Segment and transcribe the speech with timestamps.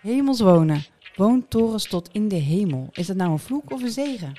[0.00, 0.84] Hemels wonen.
[1.16, 2.88] Woontorens tot in de hemel.
[2.92, 4.32] Is dat nou een vloek of een zegen?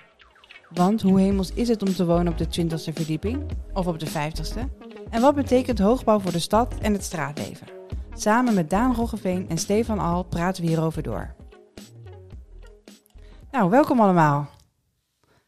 [0.70, 3.44] Want hoe hemels is het om te wonen op de 20ste verdieping?
[3.74, 4.60] Of op de 50ste?
[5.10, 7.68] En wat betekent hoogbouw voor de stad en het straatleven?
[8.14, 11.34] Samen met Daan Roggeveen en Stefan Al praten we hierover door.
[13.52, 14.50] Nou, welkom allemaal.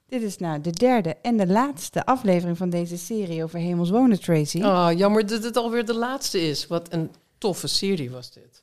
[0.08, 4.20] Dit is nou de derde en de laatste aflevering van deze serie over hemels wonen,
[4.20, 4.62] Tracy.
[4.64, 6.68] Oh, jammer dat het alweer de laatste is.
[6.68, 8.63] Wat een toffe serie was dit.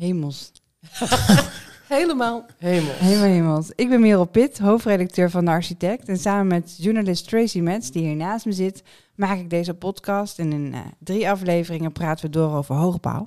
[0.00, 0.52] Hemels.
[1.88, 2.98] Helemaal hemels.
[2.98, 3.70] Helemaal hemels.
[3.74, 6.08] Ik ben Merel Pitt, hoofdredacteur van De Architect.
[6.08, 8.82] En samen met journalist Tracy Metz, die hier naast me zit,
[9.14, 10.38] maak ik deze podcast.
[10.38, 13.26] En in eh, drie afleveringen praten we door over hoogbouw.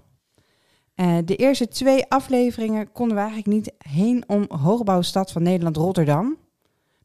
[0.95, 6.37] Eh, de eerste twee afleveringen konden we eigenlijk niet heen om hoogbouwstad van Nederland, Rotterdam.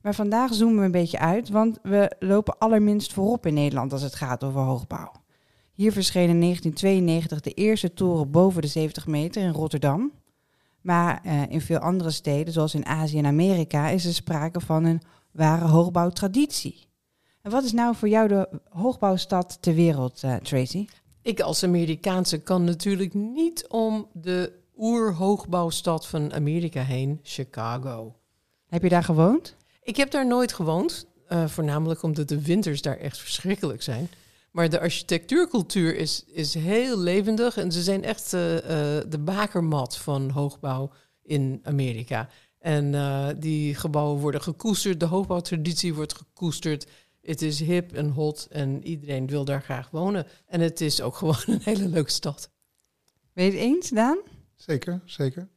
[0.02, 4.02] Maar vandaag zoomen we een beetje uit, want we lopen allerminst voorop in Nederland als
[4.02, 5.12] het gaat over hoogbouw.
[5.78, 10.12] Hier verscheen in 1992 de eerste toren boven de 70 meter in Rotterdam.
[10.80, 14.84] Maar eh, in veel andere steden, zoals in Azië en Amerika, is er sprake van
[14.84, 16.86] een ware hoogbouwtraditie.
[17.42, 20.86] En wat is nou voor jou de hoogbouwstad ter wereld, eh, Tracy?
[21.22, 28.16] Ik als Amerikaanse kan natuurlijk niet om de oerhoogbouwstad van Amerika heen, Chicago.
[28.68, 29.56] Heb je daar gewoond?
[29.82, 34.08] Ik heb daar nooit gewoond, eh, voornamelijk omdat de winters daar echt verschrikkelijk zijn.
[34.50, 38.60] Maar de architectuurcultuur is, is heel levendig en ze zijn echt uh, uh,
[39.08, 42.28] de bakermat van hoogbouw in Amerika.
[42.58, 46.86] En uh, die gebouwen worden gekoesterd, de hoogbouwtraditie wordt gekoesterd.
[47.22, 50.26] Het is hip en hot en iedereen wil daar graag wonen.
[50.46, 52.50] En het is ook gewoon een hele leuke stad.
[53.32, 54.18] Ben je het eens, Daan?
[54.54, 55.48] Zeker, zeker.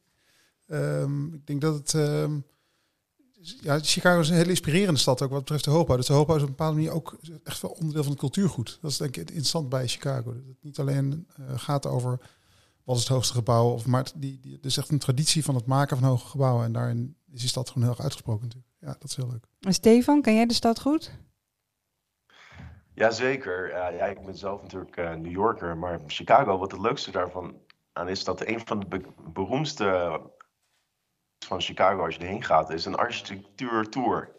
[0.66, 1.92] Um, ik denk dat het...
[1.92, 2.44] Um,
[3.42, 5.96] ja, Chicago is een hele inspirerende stad ook wat betreft de hoogbouw.
[5.96, 8.78] Dus de hoogbouw is op een bepaalde manier ook echt wel onderdeel van het cultuurgoed.
[8.80, 10.22] Dat is denk ik interessant bij Chicago.
[10.32, 12.20] Dat het niet alleen uh, gaat over
[12.84, 15.54] wat is het hoogste gebouw, of, maar die, die, er is echt een traditie van
[15.54, 16.64] het maken van hoge gebouwen.
[16.64, 18.72] En daarin is die stad gewoon heel erg uitgesproken natuurlijk.
[18.78, 19.44] Ja, dat is heel leuk.
[19.60, 21.10] En Stefan, ken jij de stad goed?
[22.94, 23.68] Jazeker.
[23.68, 27.54] Uh, ja, ik ben zelf natuurlijk uh, New Yorker, maar Chicago, wat het leukste daarvan
[27.92, 29.00] aan is, dat een van de be
[29.32, 30.20] beroemdste
[31.44, 34.30] van Chicago, als je erheen gaat, is een architectuurtour.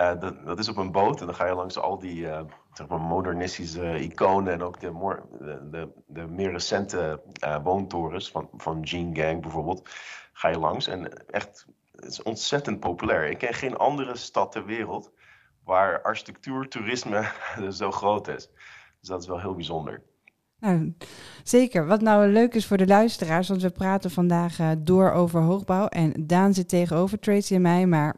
[0.00, 2.40] Uh, dat, dat, is op een boot en dan ga je langs al die uh,
[2.72, 8.30] zeg maar modernistische iconen en ook de, more, de, de, de, meer recente uh, woontorens
[8.30, 9.88] van, van Jean Gang bijvoorbeeld,
[10.32, 10.86] ga je langs.
[10.86, 13.30] En echt, het is ontzettend populair.
[13.30, 15.12] Ik ken geen andere stad ter wereld
[15.64, 17.30] waar architectuurtoerisme
[17.70, 18.48] zo groot is.
[19.00, 20.02] Dus dat is wel heel bijzonder.
[20.62, 20.94] Nou,
[21.44, 21.86] zeker.
[21.86, 25.86] Wat nou leuk is voor de luisteraars, want we praten vandaag uh, door over hoogbouw.
[25.86, 28.16] En Daan zit tegenover Tracy en mij, maar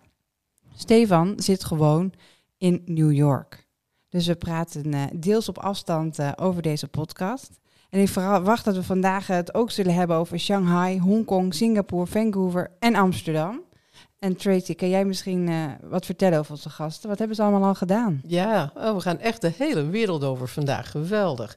[0.74, 2.12] Stefan zit gewoon
[2.58, 3.66] in New York.
[4.08, 7.50] Dus we praten uh, deels op afstand uh, over deze podcast.
[7.88, 12.70] En ik verwacht dat we vandaag het ook zullen hebben over Shanghai, Hongkong, Singapore, Vancouver
[12.78, 13.60] en Amsterdam.
[14.18, 15.50] En Tracy, kan jij misschien
[15.82, 17.08] wat vertellen over onze gasten?
[17.08, 18.20] Wat hebben ze allemaal al gedaan?
[18.26, 20.90] Ja, oh, we gaan echt de hele wereld over vandaag.
[20.90, 21.56] Geweldig.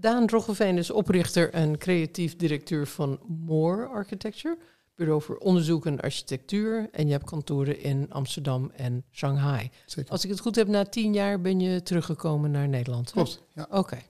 [0.00, 4.58] Daan Roggeveen is oprichter en creatief directeur van Moore Architecture,
[4.94, 6.88] bureau voor onderzoek en architectuur.
[6.92, 9.70] En je hebt kantoren in Amsterdam en Shanghai.
[9.86, 10.10] Zeker.
[10.10, 13.10] Als ik het goed heb, na tien jaar ben je teruggekomen naar Nederland.
[13.10, 13.66] Klopt, ja.
[13.70, 13.78] Oké.
[13.78, 14.02] Okay.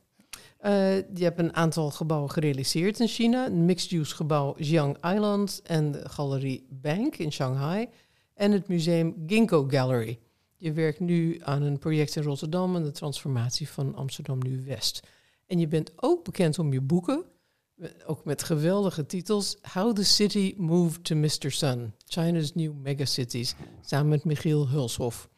[0.63, 3.47] Uh, je hebt een aantal gebouwen gerealiseerd in China.
[3.47, 7.89] Een mixed-use gebouw Jiang Island en de galerie Bank in Shanghai.
[8.35, 10.19] En het museum Ginkgo Gallery.
[10.57, 15.07] Je werkt nu aan een project in Rotterdam en de transformatie van Amsterdam Nu-West.
[15.49, 17.25] En je bent ook bekend om je boeken,
[18.07, 19.57] ook met geweldige titels.
[19.73, 21.51] How the City Moved to Mr.
[21.51, 25.29] Sun, China's New Megacities, samen met Michiel Hulshoff.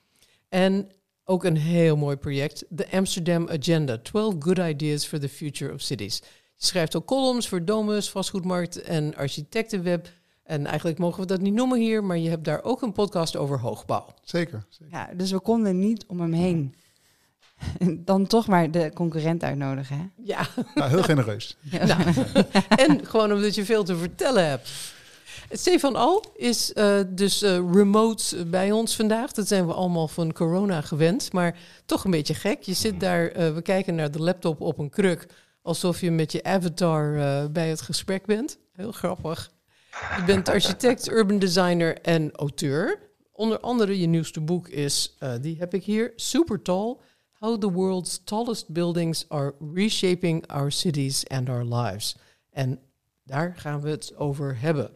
[0.49, 0.89] En
[1.25, 5.81] ook een heel mooi project, The Amsterdam Agenda, 12 Good Ideas for the Future of
[5.81, 6.19] Cities.
[6.57, 10.13] Je schrijft ook columns voor Domus, Vastgoedmarkt en Architectenweb.
[10.43, 13.37] En eigenlijk mogen we dat niet noemen hier, maar je hebt daar ook een podcast
[13.37, 14.07] over hoogbouw.
[14.23, 14.67] Zeker.
[14.69, 14.93] zeker.
[14.93, 16.75] Ja, dus we konden niet om hem heen
[18.11, 19.97] dan toch maar de concurrent uitnodigen.
[19.97, 20.05] Hè?
[20.25, 20.47] Ja.
[20.75, 21.57] Nou, heel genereus.
[21.61, 21.87] Ja.
[21.87, 22.03] Nou,
[22.87, 24.71] en gewoon omdat je veel te vertellen hebt.
[25.53, 29.33] Stefan Al is uh, dus uh, remote bij ons vandaag.
[29.33, 32.63] Dat zijn we allemaal van corona gewend, maar toch een beetje gek.
[32.63, 35.27] Je zit daar, uh, we kijken naar de laptop op een kruk,
[35.63, 37.19] alsof je met je avatar
[37.51, 38.59] bij het gesprek bent.
[38.73, 39.51] Heel grappig.
[40.17, 42.99] Je bent architect, urban designer en auteur.
[43.33, 46.97] Onder andere je nieuwste boek is, die heb ik hier, Super Tall
[47.41, 52.17] How the World's Tallest Buildings Are Reshaping Our Cities and Our Lives.
[52.51, 52.81] En
[53.25, 54.91] daar gaan we het over hebben.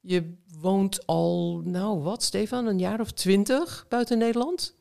[0.00, 4.76] Je woont al, nou wat, Stefan, een jaar of twintig buiten Nederland?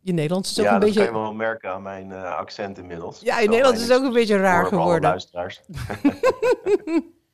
[0.00, 1.00] Je Nederlands is ook ja, een beetje.
[1.00, 3.20] Ja, dat kan je wel merken aan mijn uh, accent inmiddels.
[3.20, 5.10] Ja, in Nederland is het ook een beetje raar geworden.
[5.10, 5.60] luisteraars.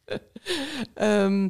[0.94, 1.48] Ehm,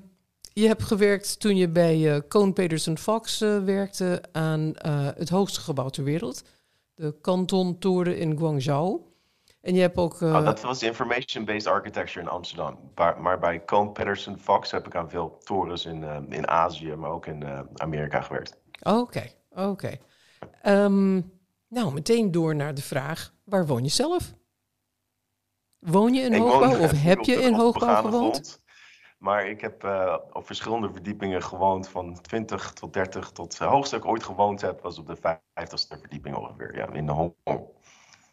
[0.53, 4.73] je hebt gewerkt toen je bij uh, Cohn Peterson Fox uh, werkte aan
[5.17, 6.43] het hoogste gebouw ter wereld,
[6.97, 9.01] de Canton Toren in Guangzhou.
[9.61, 10.21] En je hebt ook.
[10.21, 12.79] Oh, dat was information-based architecture in Amsterdam.
[12.95, 17.11] Maar, maar bij Cohn Peterson Fox heb ik aan veel torens in, in Azië, maar
[17.11, 17.45] ook in
[17.75, 18.59] Amerika gewerkt.
[18.83, 19.97] Oké, oké.
[20.67, 21.33] Um,
[21.69, 24.35] nou, meteen door naar de vraag: waar woon je zelf?
[25.79, 28.35] Woon je in ik hoogbouw woon, of heb je in hoogbouw gewoond?
[28.35, 28.63] Grond,
[29.19, 33.97] maar ik heb uh, op verschillende verdiepingen gewoond, van 20 tot 30 tot het hoogste
[33.97, 37.67] ik ooit gewoond heb, was op de 50ste verdieping ongeveer, ja, in de Hongkong.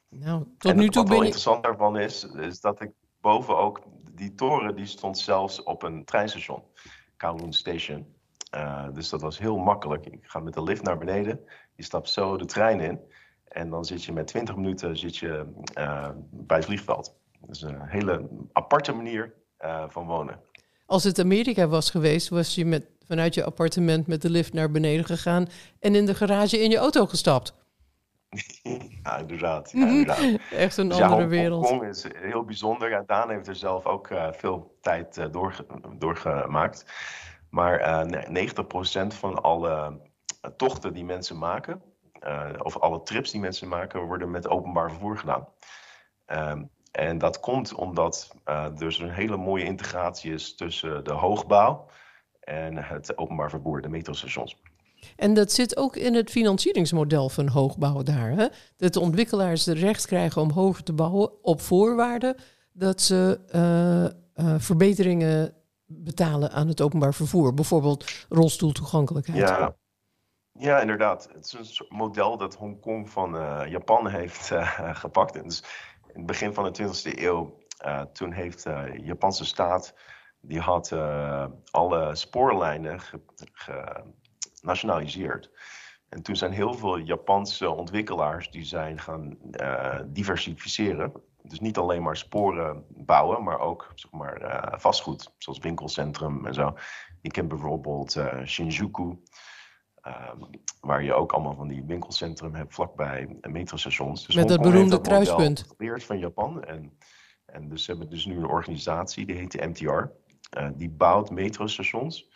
[0.10, 2.92] Nou, tot nu toe wat wel interessant daarvan is, is dat ik
[3.22, 3.82] boven ook,
[4.12, 6.64] die toren die stond zelfs op een treinstation,
[7.18, 8.16] Kowloon Station.
[8.56, 10.06] Uh, dus dat was heel makkelijk.
[10.06, 11.40] Ik ga met de lift naar beneden,
[11.76, 13.00] je stapt zo de trein in
[13.44, 17.16] en dan zit je met 20 minuten zit je, uh, bij het vliegveld.
[17.40, 19.34] Dat is een hele aparte manier
[19.88, 20.40] van wonen.
[20.94, 24.72] Als het Amerika was geweest, was je met, vanuit je appartement met de lift naar
[24.72, 25.48] beneden gegaan
[25.80, 27.54] en in de garage in je auto gestapt.
[29.04, 29.72] ja, inderdaad.
[29.72, 30.40] Ja, inderdaad.
[30.52, 31.68] Echt een dus andere ja, wereld.
[31.68, 32.90] Hongkong is heel bijzonder.
[32.90, 35.66] Ja, Daan heeft er zelf ook uh, veel tijd uh, doorge
[35.98, 36.86] doorgemaakt.
[37.50, 38.48] Maar uh,
[39.04, 40.00] 90% van alle
[40.58, 41.82] tochten die mensen maken,
[42.58, 45.48] of alle trips die mensen maken, worden met openbaar vervoer gedaan.
[46.26, 51.14] Um, en dat komt omdat uh, er dus een hele mooie integratie is tussen de
[51.14, 51.86] hoogbouw
[52.40, 54.58] en het openbaar vervoer, de metrostations.
[55.16, 58.30] En dat zit ook in het financieringsmodel van hoogbouw daar.
[58.30, 58.48] Hè?
[58.78, 62.38] Dat de ontwikkelaars het recht krijgen om hoger te bouwen op voorwaarde
[62.72, 65.54] dat ze uh, uh, verbeteringen
[65.86, 67.54] betalen aan het openbaar vervoer.
[67.54, 69.40] Bijvoorbeeld rolstoeltoegankelijkheid.
[69.40, 69.76] Ja,
[70.60, 71.30] ja, inderdaad.
[71.34, 74.52] Het is een model dat Hongkong van uh, Japan heeft
[74.94, 75.36] gepakt.
[75.36, 75.64] En dus
[76.14, 79.94] in het begin van de 20e eeuw, uh, toen heeft de uh, Japanse staat,
[80.42, 83.00] die had uh, alle spoorlijnen
[84.62, 85.52] genationaliseerd.
[86.10, 89.38] En toen zijn heel veel Japanse ontwikkelaars die zijn gaan
[90.06, 91.12] diversificeren.
[91.42, 96.78] Dus niet alleen maar sporen bouwen, maar ook zeg maar, vastgoed, zoals winkelcentrum en zo.
[97.22, 99.18] Je kent bijvoorbeeld Shinjuku,
[100.08, 100.50] Um,
[100.82, 104.26] waar je ook allemaal van die winkelcentrum hebt vlakbij metrostations.
[104.26, 105.66] Dus Met dat beroemde dat kruispunt.
[105.78, 106.64] geleerd van Japan.
[106.64, 106.98] En,
[107.46, 110.06] en dus hebben dus nu een organisatie, die heet de MTR.
[110.58, 112.30] Uh, die bouwt metrostations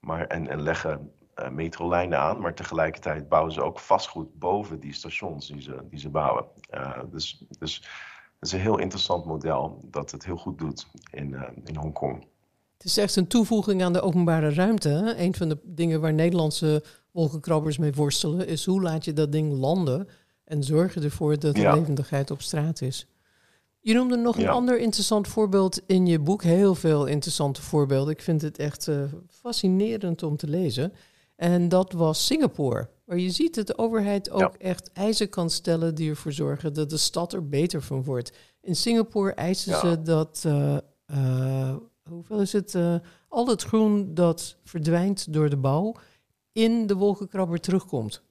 [0.00, 2.40] maar, en, en leggen uh, metrolijnen aan.
[2.40, 6.46] Maar tegelijkertijd bouwen ze ook vastgoed boven die stations die ze, die ze bouwen.
[6.74, 7.76] Uh, dus, dus
[8.38, 12.26] het is een heel interessant model dat het heel goed doet in, in Hongkong.
[12.78, 15.14] Het is echt een toevoeging aan de openbare ruimte.
[15.16, 19.52] Een van de dingen waar Nederlandse wolkenkrabbers mee worstelen, is hoe laat je dat ding
[19.52, 20.08] landen
[20.44, 21.74] en zorg je ervoor dat de ja.
[21.74, 23.06] levendigheid op straat is.
[23.80, 24.50] Je noemde nog een ja.
[24.50, 26.42] ander interessant voorbeeld in je boek.
[26.42, 28.12] Heel veel interessante voorbeelden.
[28.12, 30.92] Ik vind het echt uh, fascinerend om te lezen.
[31.36, 32.88] En dat was Singapore.
[33.04, 34.52] Waar je ziet dat de overheid ook ja.
[34.58, 38.32] echt eisen kan stellen die ervoor zorgen dat de stad er beter van wordt.
[38.60, 40.76] In Singapore eisen ze dat, uh,
[41.10, 41.74] uh,
[42.10, 42.78] hoeveel is het,
[43.28, 45.94] al het groen dat verdwijnt door de bouw,
[46.52, 48.22] in de wolkenkrabber terugkomt.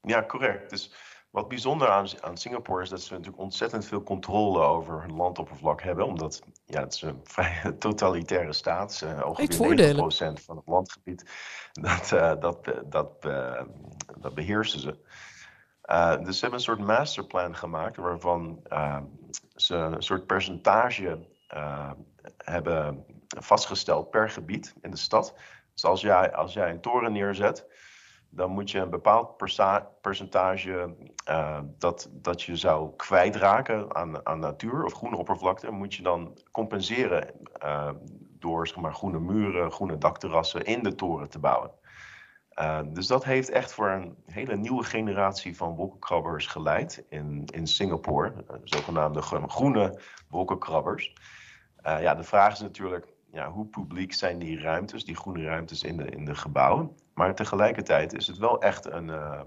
[0.00, 0.70] Ja, correct.
[0.70, 0.92] Dus
[1.30, 5.82] wat bijzonder aan, aan Singapore is dat ze natuurlijk ontzettend veel controle over hun landoppervlak
[5.82, 6.06] hebben.
[6.06, 9.00] Omdat ja, het is een vrij totalitaire staat.
[9.04, 11.30] Uh, ongeveer 90% van het landgebied,
[11.72, 13.62] dat, uh, dat, dat, uh,
[14.18, 14.98] dat beheersen ze.
[16.24, 18.62] dus ze hebben een soort masterplan gemaakt waarvan
[19.54, 21.28] ze een soort percentage
[22.36, 23.04] hebben
[23.38, 25.34] vastgesteld per gebied in de stad.
[25.72, 27.66] Dus als jij, als jij een toren neerzet,
[28.30, 29.36] dan moet je een bepaald
[30.00, 30.94] percentage
[31.28, 36.38] uh, dat, dat je zou kwijtraken aan, aan natuur of groene oppervlakte, moet je dan
[36.50, 37.30] compenseren
[37.64, 37.90] uh,
[38.38, 41.70] door zeg maar, groene muren, groene dakterrassen in de toren te bouwen.
[42.54, 47.66] Uh, dus dat heeft echt voor een hele nieuwe generatie van wolkenkrabbers geleid in, in
[47.66, 51.12] Singapore, zogenaamde groene wolkenkrabbers.
[51.84, 55.96] Ja, de vraag is natuurlijk, ja, hoe publiek zijn die ruimtes, die groene ruimtes in
[55.96, 56.96] de, in de gebouwen.
[57.14, 59.40] Maar tegelijkertijd is het wel echt een, uh,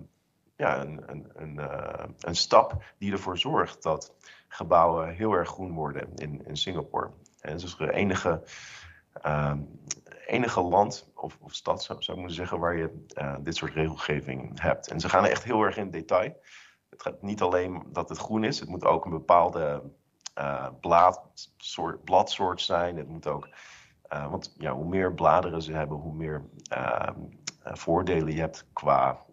[0.56, 4.14] ja, een, een, een, uh, een stap die ervoor zorgt dat
[4.48, 7.10] gebouwen heel erg groen worden in, in Singapore.
[7.40, 8.44] En het is het enige,
[10.26, 13.06] enige land of, of stad, zou, ik moeten zeggen, waar je
[13.42, 14.88] dit soort regelgeving hebt.
[14.88, 16.42] En ze gaan echt heel erg in detail.
[16.90, 19.84] Het gaat niet alleen dat het groen is, het moet ook een bepaalde
[20.38, 22.98] uh, blaadsoort, bladsoort zijn.
[22.98, 23.48] Het moet ook
[24.14, 27.10] uh, want ja, hoe meer bladeren ze hebben, hoe meer uh,
[27.64, 29.26] voordelen je hebt qua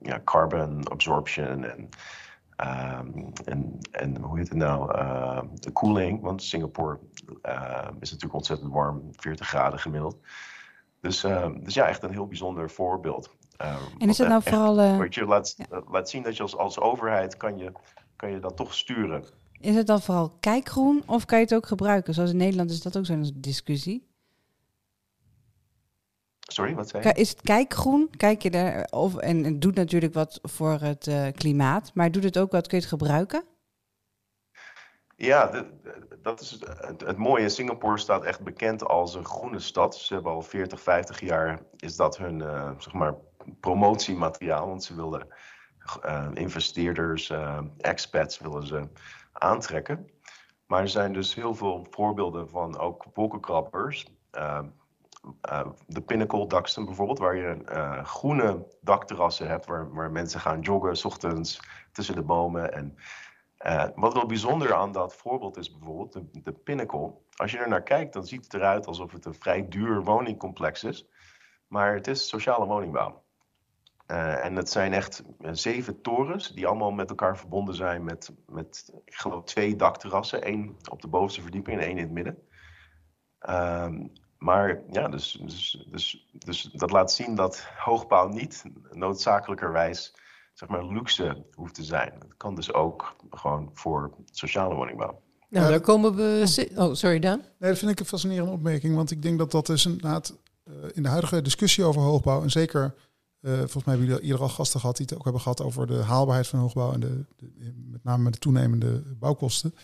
[0.00, 1.88] ja, carbon absorption en
[2.60, 3.08] Ehm,
[3.44, 4.92] en, en hoe heet het nou?
[5.54, 6.98] De koeling, want Singapore
[8.00, 10.18] is natuurlijk ontzettend warm, 40 graden gemiddeld.
[11.00, 11.20] Dus,
[11.60, 13.36] dus ja, echt een heel bijzonder voorbeeld.
[13.98, 15.02] en is dat nou vooral...
[15.08, 15.56] Je laat,
[15.90, 17.72] laat zien dat je als, als overheid kan je,
[18.16, 19.24] kan je dat toch sturen.
[19.60, 22.14] Is het dan vooral kijkgroen of kan je het ook gebruiken?
[22.14, 24.08] Zoals in Nederland is dat ook zo'n discussie.
[26.40, 27.12] Sorry, wat zei je?
[27.12, 28.10] Is het kijkgroen?
[28.16, 32.24] Kijk je er of en het doet natuurlijk wat voor het uh, klimaat, maar doet
[32.24, 32.66] het ook wat?
[32.66, 33.44] Kun je het gebruiken?
[35.16, 35.66] Ja, de,
[36.22, 37.48] dat is het, het, mooie.
[37.48, 39.96] Singapore staat echt bekend als een groene stad.
[39.96, 43.14] Ze hebben al 40, 50 jaar is dat hun uh, zeg maar
[43.60, 45.26] promotiemateriaal, want ze willen
[46.04, 47.32] uh, investeerders,
[47.78, 48.88] expats willen ze
[49.40, 50.10] aantrekken.
[50.66, 54.06] Maar er zijn dus heel veel voorbeelden van ook wolkenkrabbers.
[54.32, 54.60] Uh,
[55.50, 60.60] uh, de Pinnacle Daxton bijvoorbeeld, waar je uh, groene dakterrassen hebt, waar, waar mensen gaan
[60.60, 61.60] joggen s ochtends
[61.92, 62.72] tussen de bomen.
[62.72, 62.96] En
[63.66, 67.14] uh, wat wel bijzonder aan dat voorbeeld is bijvoorbeeld, de, de Pinnacle.
[67.34, 70.84] Als je er naar kijkt, dan ziet het eruit alsof het een vrij duur woningcomplex
[70.84, 71.08] is.
[71.66, 73.22] Maar het is sociale woningbouw.
[74.10, 78.92] Uh, en het zijn echt zeven torens die allemaal met elkaar verbonden zijn met, met
[79.04, 80.42] ik geloof, twee dakterrassen.
[80.42, 82.38] één op de bovenste verdieping en één in het midden.
[83.48, 83.88] Uh,
[84.38, 90.14] maar ja, dus, dus, dus, dus dat laat zien dat hoogbouw niet noodzakelijkerwijs
[90.52, 92.12] zeg maar, luxe hoeft te zijn.
[92.18, 95.22] Het kan dus ook gewoon voor sociale woningbouw.
[95.48, 96.68] Nou, daar komen we.
[96.76, 97.38] Oh, sorry, Dan.
[97.58, 98.94] Nee, dat vind ik een fascinerende opmerking.
[98.94, 102.42] Want ik denk dat dat is inderdaad uh, in de huidige discussie over hoogbouw.
[102.42, 102.94] En zeker,
[103.40, 105.86] uh, volgens mij hebben jullie eerder al gasten gehad die het ook hebben gehad over
[105.86, 106.92] de haalbaarheid van hoogbouw.
[106.92, 107.24] En de,
[107.90, 109.74] met name de toenemende bouwkosten.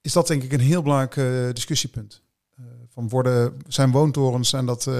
[0.00, 2.22] Is dat denk ik een heel belangrijk uh, discussiepunt.
[2.60, 4.90] Uh, van worden, zijn woontorens, zijn dat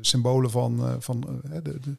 [0.00, 1.96] symbolen van, van de, de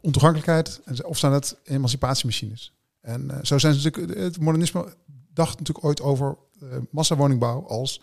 [0.00, 0.80] ontoegankelijkheid?
[1.04, 2.74] Of zijn het emancipatiemachines?
[3.00, 4.94] En zo zijn ze natuurlijk, het modernisme
[5.32, 6.36] dacht natuurlijk ooit over
[6.90, 8.00] massawoningbouw als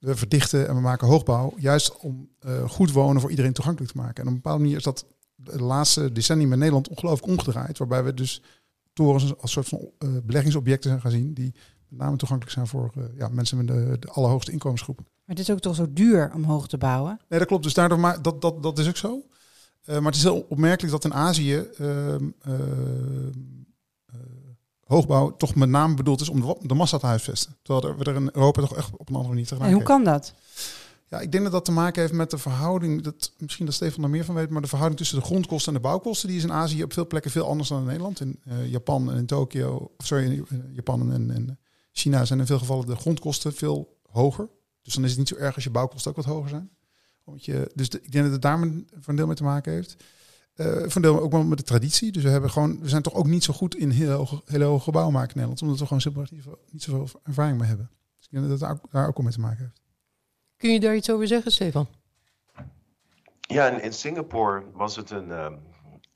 [0.00, 2.28] we verdichten en we maken hoogbouw, juist om
[2.66, 4.14] goed wonen voor iedereen toegankelijk te maken.
[4.14, 8.04] En op een bepaalde manier is dat de laatste decennium in Nederland ongelooflijk omgedraaid, waarbij
[8.04, 8.42] we dus
[8.92, 11.54] torens als soort van beleggingsobjecten zijn gaan zien die
[11.88, 15.04] met name toegankelijk zijn voor uh, ja, mensen met de, de allerhoogste inkomensgroepen.
[15.04, 17.20] Maar het is ook toch zo duur om hoog te bouwen?
[17.28, 17.62] Nee, dat klopt.
[17.62, 19.24] Dus daardoor, maar dat, dat, dat is ook zo.
[19.84, 22.14] Maar het is heel opmerkelijk dat in Azië uh,
[24.90, 27.56] hoogbouw toch met name bedoeld is om de, massa te huisvesten.
[27.62, 30.04] Terwijl we er in Europa toch echt op een andere manier te En hoe kan
[30.04, 30.32] dat?
[31.08, 34.04] Ja, ik denk dat dat te maken heeft met de verhouding, dat, misschien dat Stefan
[34.04, 36.42] er meer van weet, maar de verhouding tussen de grondkosten en de bouwkosten, die is
[36.42, 38.20] in Azië op veel plekken veel anders dan in Nederland.
[38.20, 41.58] In Japan en in Tokio, of sorry, in Japan en, en
[41.92, 44.48] China zijn in veel gevallen de grondkosten veel hoger.
[44.82, 46.70] Dus dan is het niet zo erg als je bouwkosten ook wat hoger zijn.
[47.24, 49.72] Omdat je, dus de, ik denk dat het daar voor een deel mee te maken
[49.72, 49.96] heeft.
[50.60, 52.12] Uh, een deel ook wel met de traditie.
[52.12, 54.64] Dus we, hebben gewoon, we zijn toch ook niet zo goed in heel hoge, hele
[54.64, 55.62] hoge gebouwen maken in Nederland.
[55.62, 57.90] Omdat we gewoon simpelweg niet, niet zoveel ervaring mee hebben.
[58.16, 59.80] Dus ik denk dat het daar, daar ook wel mee te maken heeft.
[60.56, 61.88] Kun je daar iets over zeggen, Stefan?
[63.40, 65.58] Ja, in, in Singapore was het een, um,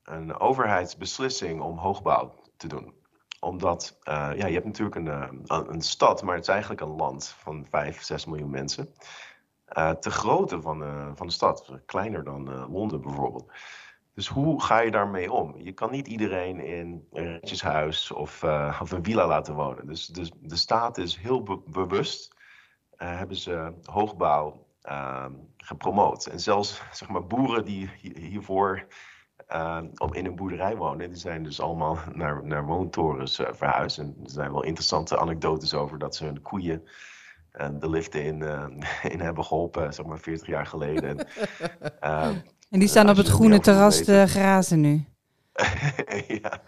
[0.02, 2.94] een overheidsbeslissing om hoogbouw te doen
[3.40, 6.96] omdat uh, ja, je hebt natuurlijk een, uh, een stad, maar het is eigenlijk een
[6.96, 8.94] land van 5, 6 miljoen mensen.
[9.78, 10.82] Uh, te grootte van,
[11.16, 13.52] van de stad, kleiner dan Londen bijvoorbeeld.
[14.14, 15.54] Dus hoe ga je daarmee om?
[15.56, 18.44] Je kan niet iedereen in een rijtjeshuis of,
[18.80, 19.86] of een villa laten wonen.
[19.86, 22.34] Dus, dus de staat is heel be bewust,
[22.96, 26.26] hebben ze hoogbouw ehm, gepromoot.
[26.26, 28.86] En zelfs zeg maar, boeren die hiervoor
[29.48, 31.08] uh, op in een boerderij wonen.
[31.08, 33.98] Die zijn dus allemaal naar, naar woontorens uh, verhuisd.
[33.98, 36.88] En er zijn wel interessante anekdotes over dat ze hun koeien
[37.52, 38.42] uh, de lift in,
[39.14, 41.26] in hebben geholpen, zeg maar 40 jaar geleden.
[42.00, 42.44] en,
[42.74, 45.04] en die staan op het groene terras te grazen nu.
[46.42, 46.62] ja,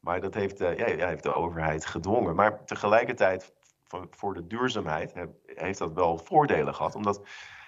[0.00, 2.34] maar dat heeft, ja, ja, heeft de overheid gedwongen.
[2.34, 3.52] Maar tegelijkertijd,
[4.10, 5.12] voor, de duurzaamheid,
[5.46, 6.94] heeft dat wel voordelen gehad.
[6.94, 7.20] Omdat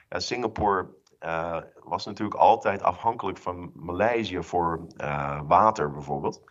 [0.09, 0.87] ja, Singapore
[1.21, 6.43] uh, was natuurlijk altijd afhankelijk van Maleisië voor uh, water bijvoorbeeld.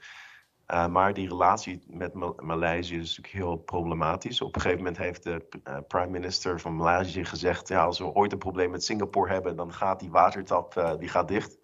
[0.67, 4.41] Uh, maar die relatie met Ma Maleisië is natuurlijk heel problematisch.
[4.41, 5.45] Op een gegeven moment heeft de
[5.87, 9.73] prime minister van Maleisië gezegd: ja, als we ooit een probleem met Singapore hebben, dan
[9.73, 11.57] gaat die watertap die gaat dicht.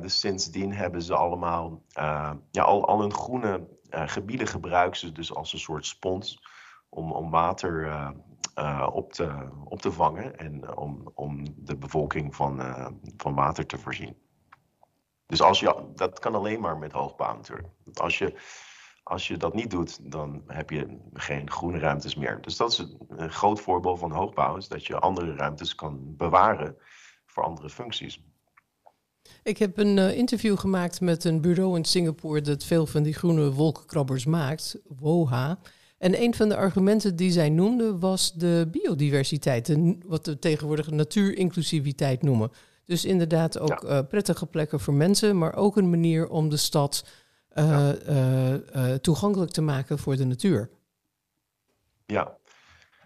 [0.00, 1.82] dus sindsdien hebben ze allemaal
[2.50, 6.40] ja, al, al hun groene gebieden gebruiken ze dus als een soort spons
[6.88, 7.86] om, om water
[8.58, 13.34] uh, op, te, op te vangen en uh, om, om de bevolking van, uh, van
[13.34, 14.16] water te voorzien.
[15.32, 17.68] Dus als je, dat kan alleen maar met hoogbouw natuurlijk.
[17.94, 18.34] Als je,
[19.02, 22.38] als je dat niet doet, dan heb je geen groene ruimtes meer.
[22.40, 26.76] Dus dat is een groot voorbeeld van hoogbouw, is dat je andere ruimtes kan bewaren
[27.26, 28.22] voor andere functies.
[29.42, 33.14] Ik heb een uh, interview gemaakt met een bureau in Singapore dat veel van die
[33.14, 35.58] groene wolkenkrabbers maakt, WOHA.
[35.98, 42.22] En een van de argumenten die zij noemde was de biodiversiteit, wat we tegenwoordig natuurinclusiviteit
[42.22, 42.50] noemen.
[42.86, 43.98] Dus inderdaad ook ja.
[43.98, 47.06] uh, prettige plekken voor mensen, maar ook een manier om de stad
[47.54, 48.98] uh, ja.
[48.98, 50.70] toegankelijk te maken voor de natuur.
[52.06, 52.36] Ja,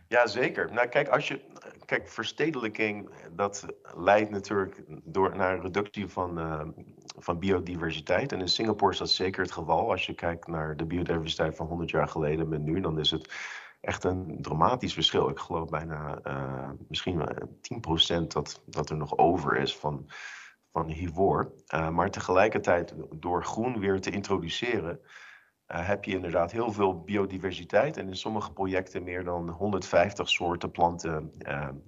[0.09, 0.73] ja, zeker.
[0.73, 1.41] Nou, kijk, als je,
[1.85, 3.67] kijk, verstedelijking, dat
[3.97, 6.61] leidt natuurlijk door, naar een reductie van, uh,
[7.19, 8.33] van biodiversiteit.
[8.33, 9.91] En in Singapore is dat zeker het geval.
[9.91, 13.35] Als je kijkt naar de biodiversiteit van 100 jaar geleden met nu, dan is het
[13.87, 15.29] echt een dramatisch verschil.
[15.29, 17.29] Ik geloof bijna uh, misschien
[18.23, 20.11] 10% dat, dat er nog over is van,
[20.73, 21.53] van hiervoor.
[21.75, 27.97] Uh, maar tegelijkertijd, door groen weer te introduceren, uh, heb je inderdaad heel veel biodiversiteit.
[27.97, 31.33] En in sommige projecten meer dan 150 soorten planten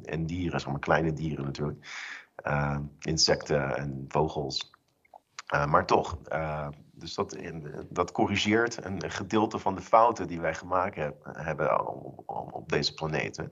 [0.02, 1.86] en dieren, zeg maar kleine dieren natuurlijk.
[3.00, 4.70] Insecten en vogels.
[5.66, 6.18] maar toch,
[6.98, 11.86] dus dat, in, dat corrigeert een gedeelte van de fouten die wij gemaakt heb, hebben
[12.54, 13.42] op, deze planeet.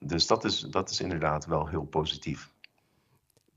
[0.00, 2.52] dus dat is, dat is inderdaad wel heel positief.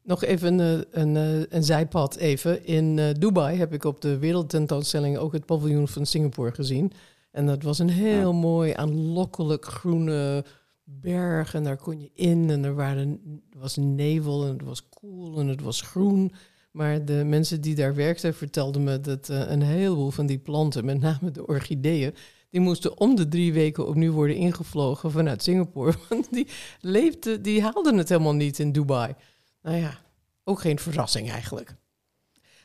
[0.01, 1.15] Nog even een, een,
[1.55, 2.65] een zijpad even.
[2.65, 6.91] In Dubai heb ik op de wereldtentoonstelling ook het paviljoen van Singapore gezien.
[7.31, 10.45] En dat was een heel mooi, aanlokkelijk groene
[10.83, 11.53] berg.
[11.53, 15.47] En daar kon je in en er waren, was nevel en het was koel en
[15.47, 16.33] het was groen.
[16.77, 20.85] Maar de mensen die daar werkten vertelden me dat uh, een heleboel van die planten,
[20.85, 22.15] met name de orchideeën,
[22.49, 25.93] die moesten om de drie weken opnieuw worden ingevlogen vanuit Singapore.
[26.09, 26.47] Want die
[26.81, 29.15] leefden, die haalden het helemaal niet in Dubai.
[29.61, 29.97] Nou ja,
[30.43, 31.75] ook geen verrassing eigenlijk.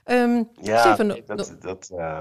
[0.05, 2.21] Um, ja, nee, dat, dat, uh,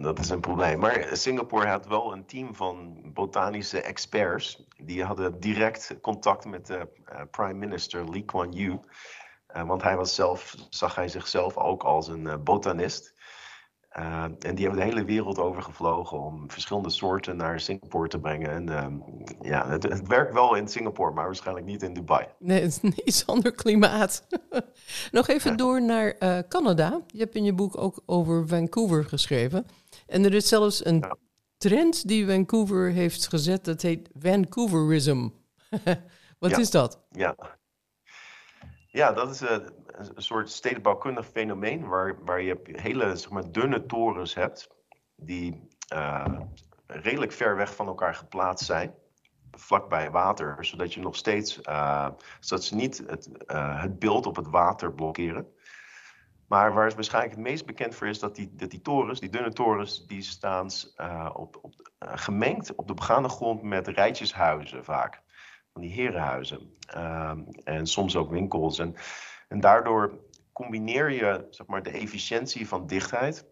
[0.00, 0.78] dat is een probleem.
[0.78, 4.66] Maar Singapore had wel een team van botanische experts.
[4.84, 8.76] Die hadden direct contact met de uh, prime minister Lee Kuan Yew.
[9.56, 13.14] Uh, want hij was zelf, zag hij zichzelf ook als een botanist.
[13.98, 18.20] Uh, en die hebben de hele wereld over gevlogen om verschillende soorten naar Singapore te
[18.20, 18.50] brengen.
[18.50, 22.26] En uh, ja, het, het, werkt wel in Singapore, maar waarschijnlijk niet in Dubai.
[22.38, 24.26] Nee, het is een iets ander klimaat.
[25.10, 27.00] Nog even door naar uh, Canada.
[27.06, 29.66] Je hebt in je boek ook over Vancouver geschreven.
[30.06, 31.16] En er is zelfs een ja.
[31.56, 35.28] trend die Vancouver heeft gezet, dat heet Vancouverism.
[36.38, 36.58] Wat ja.
[36.58, 37.00] is dat?
[37.10, 37.36] Ja,
[38.96, 44.34] ja dat is een soort stedenbouwkundig fenomeen waar, waar je hele zeg maar, dunne torens
[44.34, 44.68] hebt
[45.16, 46.40] die uh,
[46.86, 48.94] redelijk ver weg van elkaar geplaatst zijn,
[49.50, 52.08] vlakbij water, zodat je nog steeds, uh,
[52.40, 55.46] zodat ze niet het, het beeld op het water blokkeren.
[56.48, 59.30] Maar waar het waarschijnlijk het meest bekend voor is, dat die, dat die torens, die
[59.30, 60.70] dunne torens, die staan
[61.32, 65.22] op, op, gemengd op de begane grond met rijtjeshuizen vaak.
[65.76, 66.76] Van die herenhuizen.
[67.64, 68.78] en soms ook winkels.
[68.78, 68.96] En
[69.48, 70.18] en daardoor
[70.52, 73.46] combineer je zeg maar, de efficiëntie van dichtheid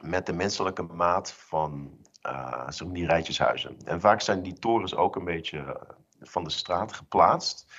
[0.00, 3.76] met de menselijke maat van uh, die rijtjeshuizen.
[3.84, 5.74] En vaak zijn die torens ook een beetje eh,
[6.20, 7.72] van de straat geplaatst,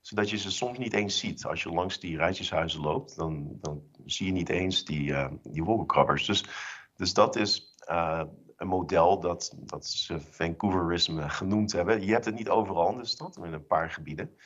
[0.00, 1.44] zodat je ze soms niet eens ziet.
[1.44, 5.64] Als je langs die rijtjeshuizen loopt, dan, dan zie je niet eens die, uh, die
[5.64, 6.26] wolkenkrabbers.
[6.26, 6.44] Dus,
[6.96, 7.76] dus dat is
[8.62, 12.04] een model dat, dat ze Vancouverisme genoemd hebben.
[12.06, 14.36] Je hebt het niet overal in de stad, in een paar gebieden.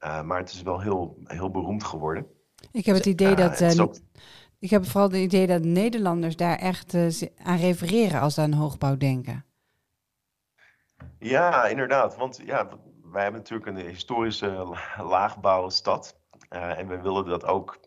[0.00, 2.26] Uh, maar het is wel heel, heel beroemd geworden.
[2.72, 3.80] Ik heb het idee uh, dat.
[3.80, 3.96] Ook...
[4.58, 8.52] Ik heb vooral het idee dat Nederlanders daar echt uh, aan refereren als ze aan
[8.52, 9.44] hoogbouw denken.
[11.18, 12.16] Ja, inderdaad.
[12.16, 12.68] Want ja,
[13.02, 16.20] wij hebben natuurlijk een historische laagbouwstad.
[16.48, 17.80] en we willen dat ook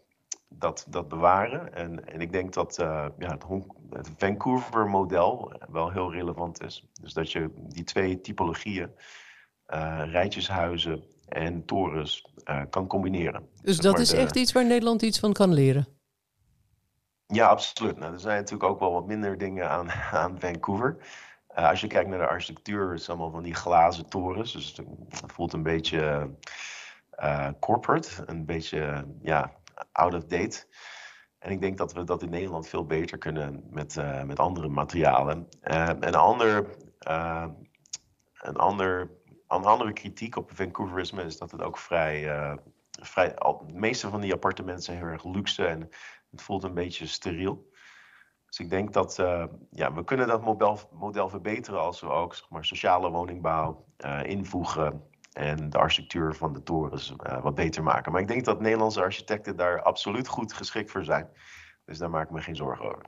[0.60, 1.74] dat, dat bewaren.
[1.74, 3.44] En, en ik denk dat ja, het,
[3.90, 6.88] het Vancouver-model wel heel relevant is.
[7.02, 8.92] Dus dat je die twee typologieën,
[10.06, 13.50] rijtjeshuizen en torens uh, kan combineren.
[13.62, 14.18] Dus dat is de...
[14.18, 15.88] echt iets waar Nederland iets van kan leren?
[17.28, 17.98] Ja, absoluut.
[17.98, 19.92] Nou, er zijn natuurlijk ook wel wat minder dingen aan,
[20.22, 20.98] aan Vancouver.
[21.48, 24.54] Als je kijkt naar de architectuur, het is allemaal van die glazen torens.
[24.54, 24.76] Dus
[25.10, 26.30] het voelt een beetje
[27.20, 29.52] uh, corporate, een beetje ja,
[29.92, 30.68] out of date.
[31.40, 34.68] En ik denk dat we dat in Nederland veel beter kunnen met, uh, met andere
[34.68, 35.48] materialen.
[35.62, 36.66] een ander,
[38.42, 39.10] een ander
[39.48, 42.24] een andere kritiek op Vancouverisme is dat het ook vrij.
[42.24, 42.54] Uh,
[43.02, 45.90] vrij al, de meeste van die appartementen zijn heel erg luxe en
[46.32, 47.70] het voelt een beetje steriel.
[48.46, 52.36] Dus ik denk dat uh, ja, we kunnen dat model, model verbeteren als we ook
[52.36, 53.86] zeg maar, sociale woningbouw
[54.24, 58.12] invoegen en de architectuur van de torens wat beter maken.
[58.12, 61.28] Maar ik denk dat Nederlandse architecten daar absoluut goed geschikt voor zijn.
[61.86, 63.06] Dus daar maak ik me geen zorgen over.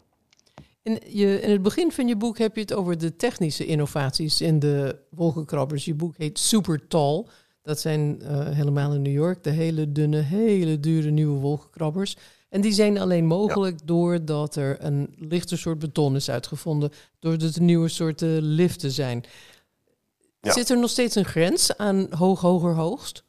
[0.82, 4.42] In, je, in het begin van je boek heb je het over de technische innovaties
[4.42, 5.86] in de wolkenkrabbers.
[5.86, 7.26] Je boek heet Super Tall.
[7.62, 12.18] Dat zijn eh, helemaal in New York de hele dunne, hele dure nieuwe wolkenkrabbers.
[12.50, 16.92] En die zijn alleen mogelijk doordat er een lichter soort beton is uitgevonden.
[17.20, 19.24] Doordat er nieuwe soorten liften zijn.
[20.48, 20.54] Ja.
[20.54, 23.26] Zit er nog steeds een grens aan hoog, hoger, hoogst?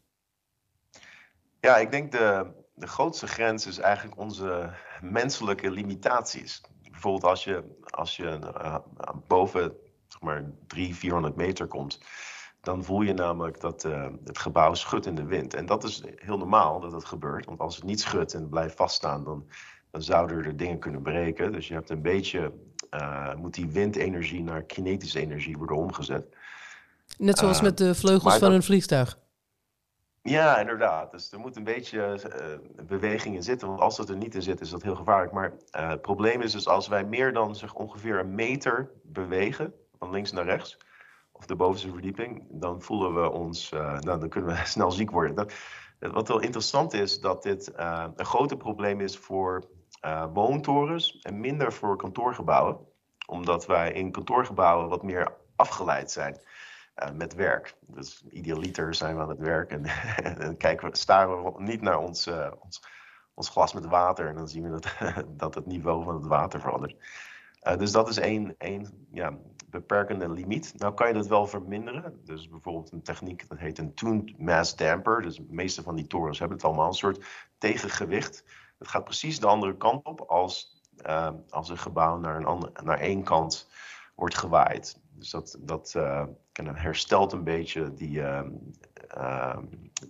[1.60, 6.60] Ja, ik denk de, de grootste grens is eigenlijk onze menselijke limitaties.
[6.90, 8.78] Bijvoorbeeld als je, als je eh,
[9.26, 9.76] boven
[10.08, 12.00] zeg maar 300, 400 meter komt,
[12.60, 15.54] dan voel je namelijk dat eh, het gebouw schudt in de wind.
[15.54, 18.50] En dat is heel normaal dat het gebeurt, want als het niet schudt en het
[18.50, 19.46] blijft vaststaan, dan,
[19.90, 21.52] dan zouden er dingen kunnen breken.
[21.52, 22.52] Dus je hebt een beetje,
[22.90, 26.36] eh, moet die windenergie naar kinetische energie worden omgezet.
[27.18, 29.18] Net zoals Eh, met de vleugels van dat- een vliegtuig.
[30.22, 31.10] Ja, inderdaad.
[31.10, 33.68] Dus er moet een beetje eh, beweging in zitten.
[33.68, 35.32] Want als dat er niet in zit, is dat heel gevaarlijk.
[35.32, 39.74] Maar eh, het probleem is dus als wij meer dan zeg, ongeveer een meter bewegen,
[39.98, 40.78] van links naar rechts,
[41.32, 45.10] of de bovenste verdieping, dan voelen we ons, eh, nou, dan kunnen we snel ziek
[45.10, 45.34] worden.
[45.36, 45.52] Dat,
[45.98, 47.72] wat wel interessant is, dat dit
[48.16, 49.64] een groter probleem is voor
[50.32, 52.76] woontorens en minder voor kantoorgebouwen.
[53.26, 56.40] Omdat wij in kantoorgebouwen wat meer afgeleid zijn
[57.14, 57.74] met werk.
[57.86, 59.84] Dus idealiter zijn we aan het werk en,
[60.46, 62.82] en kijken staren we niet naar ons, eh, ons,
[63.34, 64.94] ons glas met water en dan zien we dat,
[65.42, 66.96] dat het niveau van het water verandert.
[67.60, 69.38] Eh, dus dat is één, één ja,
[69.70, 70.74] beperkende limiet.
[70.76, 72.20] Nou kan je dat wel verminderen.
[72.24, 75.22] Dus bijvoorbeeld een techniek dat heet een tuned mass damper.
[75.22, 77.24] Dus de meeste van die torens hebben het allemaal een soort
[77.58, 78.44] tegengewicht.
[78.78, 82.70] Het gaat precies de andere kant op als, eh, als een gebouw naar, een ander,
[82.84, 83.68] naar één kant
[84.18, 85.00] wordt gewaaid.
[85.14, 86.24] Dus dat, dat eh,
[86.74, 88.40] herstelt een beetje die, eh,
[89.08, 89.56] eh,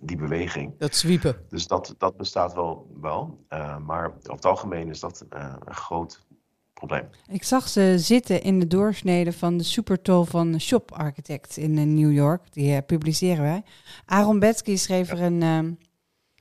[0.01, 0.73] die beweging.
[0.77, 1.45] Dat zwiepen.
[1.49, 2.87] Dus dat, dat bestaat wel.
[3.01, 3.45] wel.
[3.47, 6.25] Eh, maar over het algemeen is dat eh, een groot
[6.73, 7.09] probleem.
[7.27, 12.11] Ik zag ze zitten in de doorsnede van de supertol van Shop Architect in New
[12.11, 12.53] York.
[12.53, 13.63] Die publiceren wij.
[14.05, 15.71] Aaron Betsky schreef er een, ehm,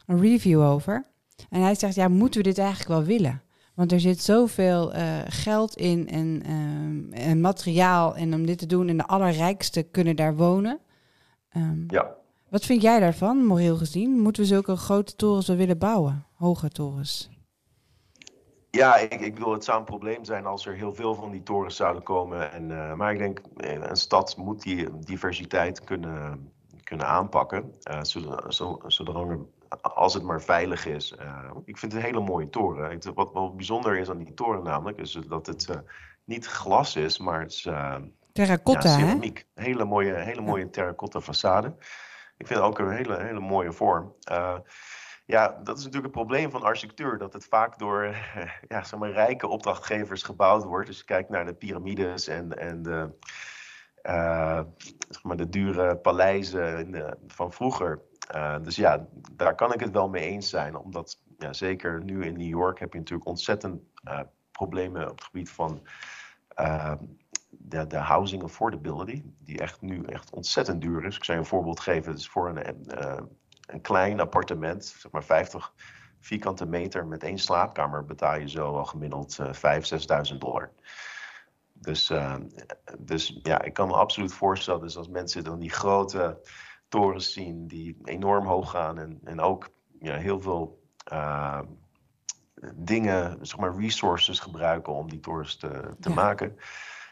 [0.06, 1.04] een review over.
[1.50, 3.42] En hij zegt, ja, moeten we dit eigenlijk wel willen?
[3.78, 8.66] Want er zit zoveel eh, geld in en, ehm, en materiaal en om dit te
[8.66, 8.88] doen.
[8.88, 10.80] En de allerrijkste kunnen daar wonen.
[11.48, 12.14] Ehm, Ja.
[12.48, 14.20] Wat vind jij daarvan, moreel gezien?
[14.20, 16.26] Moeten we zulke grote torens wel willen bouwen?
[16.34, 17.30] Hoge torens?
[18.70, 21.42] Ja, ik, ik bedoel, het zou een probleem zijn als er heel veel van die
[21.42, 22.52] torens zouden komen.
[22.52, 26.50] En, eh, maar ik denk, eh, een stad moet die diversiteit kunnen,
[26.84, 27.74] kunnen aanpakken.
[28.02, 28.54] zodat,
[28.86, 29.38] zolang er,
[29.80, 31.14] als het maar veilig is.
[31.14, 32.90] Eh, ik vind het een hele mooie toren.
[32.90, 35.78] Ik, wat wel bijzonder is aan die toren namelijk, is dat het eh,
[36.24, 37.96] niet glas is, maar het is eh,
[38.32, 39.30] Terracotta, ja, hè?
[39.54, 41.72] Hele mooie, hele mooie terracotta façade.
[42.36, 44.14] Ik vind het ook een hele, hele mooie vorm.
[45.26, 47.18] Ja, dat is natuurlijk het probleem van architectuur.
[47.18, 48.04] Dat het vaak door
[48.68, 50.86] ja, zeg maar, rijke opdrachtgevers gebouwd wordt.
[50.86, 53.10] Dus je kijkt naar de piramides en, en de,
[55.08, 58.02] zeg maar de dure paleizen de- van vroeger.
[58.28, 60.76] Eh, dus ja, daar kan ik het wel mee eens zijn.
[60.76, 64.20] Omdat ja, zeker nu in New York heb je natuurlijk ontzettend eh,
[64.52, 65.86] problemen op het gebied van
[66.48, 66.92] eh,
[67.50, 69.22] de, de housing affordability.
[69.38, 71.16] Die echt nu echt ontzettend duur is.
[71.16, 72.14] Ik zou je een voorbeeld geven.
[72.14, 72.76] Dus voor een,
[73.66, 75.72] een klein appartement, zeg maar 50
[76.20, 79.80] vierkante meter met één slaapkamer, betaal je zo al gemiddeld eh
[80.30, 80.70] 5.000, 6.000 dollar.
[81.72, 82.12] Dus,
[82.98, 86.40] dus ja, ik kan me absoluut voorstellen, dus als mensen dan die grote
[86.88, 89.68] torens zien die enorm hoog gaan en, en ook
[90.00, 91.60] ja, heel veel eh,
[92.74, 95.68] dingen, zeg maar resources gebruiken om die torens te,
[96.00, 96.14] te Ja.
[96.14, 96.56] maken.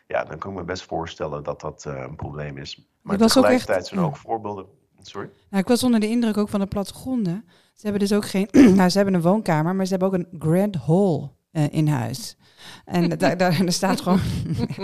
[0.06, 2.88] Ja, dan kan ik me best voorstellen dat dat eh, een probleem is.
[3.02, 4.66] Maar tegelijkertijd echt- zijn ook voorbeelden.
[5.02, 5.30] Sorry?
[5.50, 7.44] Nou, ik was onder de indruk ook van de plattegronden.
[7.74, 8.48] Ze hebben dus ook geen.
[8.76, 12.36] nou, ze hebben een woonkamer, maar ze hebben ook een grand hall eh, in huis.
[12.84, 14.18] En daar, daar, daar staat gewoon.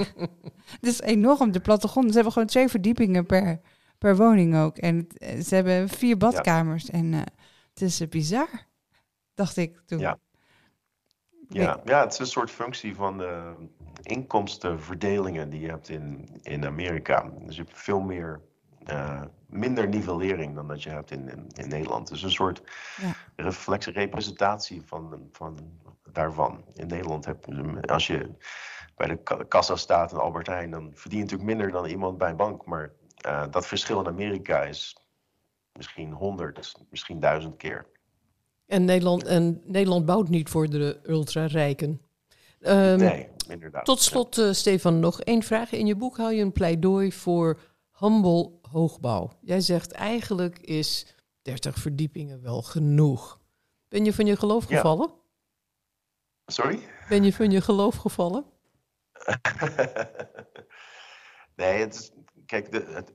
[0.80, 2.06] Het is enorm, de plattegrond.
[2.08, 3.60] Ze hebben gewoon twee verdiepingen per,
[4.02, 4.76] per woning ook.
[4.78, 6.90] En het- eh, ze hebben vier badkamers.
[6.90, 7.20] En eh,
[7.70, 8.48] het is eh, bizar,
[9.34, 9.98] dacht ik toen.
[9.98, 10.18] Ja.
[11.48, 13.52] Ja, ja, het is een soort functie van de
[14.02, 17.30] inkomstenverdelingen die je hebt in, in Amerika.
[17.46, 18.40] Dus je hebt veel meer,
[19.46, 22.08] minder nivellering dan dat je hebt in, in, in Nederland.
[22.08, 22.62] Dus een soort
[22.96, 23.12] Ja.
[23.36, 25.58] reflex, representatie van, van
[26.12, 26.64] daarvan.
[26.74, 28.30] In Nederland heb je, als je
[28.96, 32.18] bij de ka- kassa staat in Albert Heijn, dan verdien je natuurlijk minder dan iemand
[32.18, 32.64] bij een bank.
[32.64, 34.96] Maar eh, dat verschil in Amerika is
[35.72, 37.86] misschien honderd, misschien duizend keer.
[38.66, 42.00] En Nederland, en Nederland bouwt niet voor de ultra-rijken.
[42.60, 43.84] Ehm, nee, inderdaad.
[43.84, 45.72] Tot slot, eh, Stefan, nog één vraag.
[45.72, 47.60] In je boek hou je een pleidooi voor
[47.98, 49.30] humble hoogbouw.
[49.40, 53.40] Jij zegt eigenlijk is 30 verdiepingen wel genoeg.
[53.88, 54.76] Ben je van je geloof Ja.
[54.76, 55.10] gevallen?
[56.46, 56.78] Sorry?
[57.08, 58.44] Ben je van je geloof gevallen?
[61.56, 62.12] nee, het is,
[62.52, 63.12] kijk, de, het,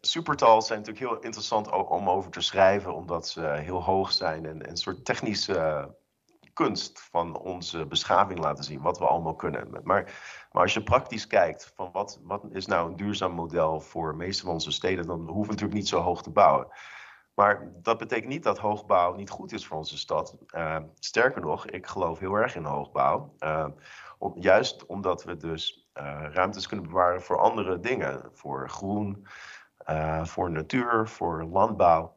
[0.00, 4.68] supertals zijn natuurlijk heel interessant om over te schrijven, omdat ze heel hoog zijn en,
[4.68, 5.88] een soort technische
[6.52, 9.68] kunst van onze beschaving laten zien, wat we allemaal kunnen.
[9.70, 9.82] Maar,
[10.52, 14.16] maar als je praktisch kijkt van wat, wat is nou een duurzaam model voor de
[14.16, 16.68] meeste van onze steden, dan hoeven we natuurlijk niet zo hoog te bouwen.
[17.34, 20.36] Maar dat betekent niet dat hoogbouw niet goed is voor onze stad.
[20.54, 23.34] Uh, sterker nog, ik geloof heel erg in hoogbouw.
[24.18, 25.89] Om, juist omdat we dus
[26.32, 28.30] ruimtes kunnen bewaren voor andere dingen.
[28.32, 29.26] Voor groen,
[30.22, 32.16] voor natuur, voor landbouw.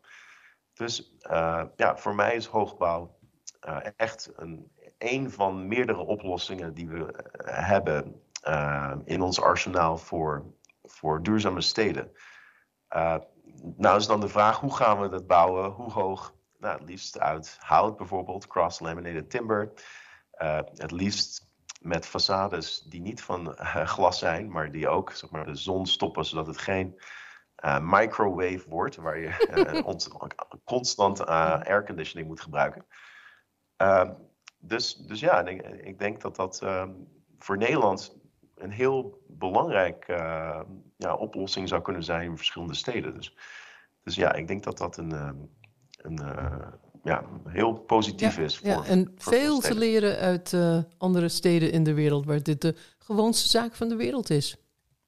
[0.74, 1.16] Dus
[1.76, 3.18] ja, voor mij is hoogbouw
[3.96, 4.32] echt
[4.98, 7.14] een, van meerdere oplossingen die we
[7.46, 8.22] hebben
[9.06, 10.46] in ons arsenaal voor,
[10.84, 12.12] voor duurzame steden
[13.62, 15.72] nou is dan de vraag, hoe gaan we dat bouwen?
[15.72, 16.36] Hoe hoog?
[16.58, 19.72] Nou, het liefst uit hout bijvoorbeeld, cross-laminated timber.
[20.74, 21.52] Het liefst
[21.84, 25.86] met façades die niet van uh, glas zijn, maar die ook zeg maar, de zon
[25.86, 27.02] stoppen, zodat het geen
[27.66, 32.86] uh, microwave wordt, waar je constant airconditioning moet gebruiken.
[33.76, 34.14] Ehm,
[34.58, 36.92] dus, dus ja, ik, ik denk dat dat ehm,
[37.40, 38.18] voor Nederland
[38.56, 40.06] een heel belangrijk
[40.98, 43.14] ja, oplossing zou kunnen zijn in verschillende steden.
[43.14, 43.36] Dus
[44.04, 45.36] dus ja, ik denk dat dat een, ehm,
[45.98, 46.68] een uh,
[47.04, 48.58] ja, heel positief is.
[48.58, 52.62] Voor, ja, en veel te leren uit uh, andere steden in de wereld, waar dit
[52.62, 54.56] de gewoonste zaak van de wereld is.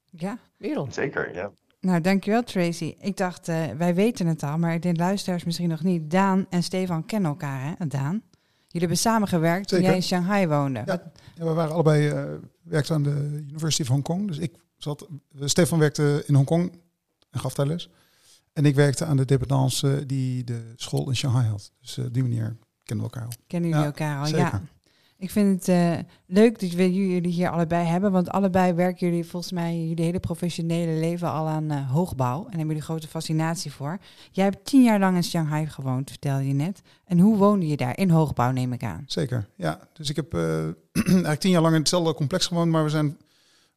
[0.05, 0.93] Ja, wereld.
[0.93, 1.51] Zeker, ja.
[1.79, 2.95] Nou, dankjewel Tracy.
[2.99, 6.11] Ik dacht, uh, wij weten het al, maar de luisteraars misschien nog niet.
[6.11, 7.87] Daan en Stefan kennen elkaar, hè?
[7.87, 8.21] Daan?
[8.67, 10.81] Jullie hebben samengewerkt toen jij in Shanghai woonde.
[10.85, 12.23] Ja, ja we waren allebei uh,
[12.63, 14.27] werkten aan de University of Hong Kong.
[14.27, 15.07] Dus ik zat,
[15.39, 16.71] Stefan werkte in Hongkong
[17.31, 17.89] en gaf daar les.
[18.55, 21.71] En ik werkte aan de dependance die de school in Shanghai had.
[21.81, 23.33] Dus uh, die manier kennen we elkaar al.
[23.47, 24.61] Kennen jullie elkaar al, ja.
[25.17, 29.51] Ik vind het uh, leuk dat jullie hier allebei hebben, want allebei werken jullie volgens
[29.51, 33.97] mij jullie hele professionele leven al aan uh, hoogbouw en hebben jullie grote fascinatie voor.
[34.31, 36.81] Jij hebt tien jaar lang in Shanghai gewoond, vertelde je net.
[37.05, 37.97] En hoe woonde je daar?
[37.97, 39.03] In hoogbouw neem ik aan.
[39.07, 39.79] Zeker, ja.
[39.93, 40.33] Dus ik heb
[40.93, 43.17] eigenlijk tien jaar lang in hetzelfde complex gewoond, maar we zijn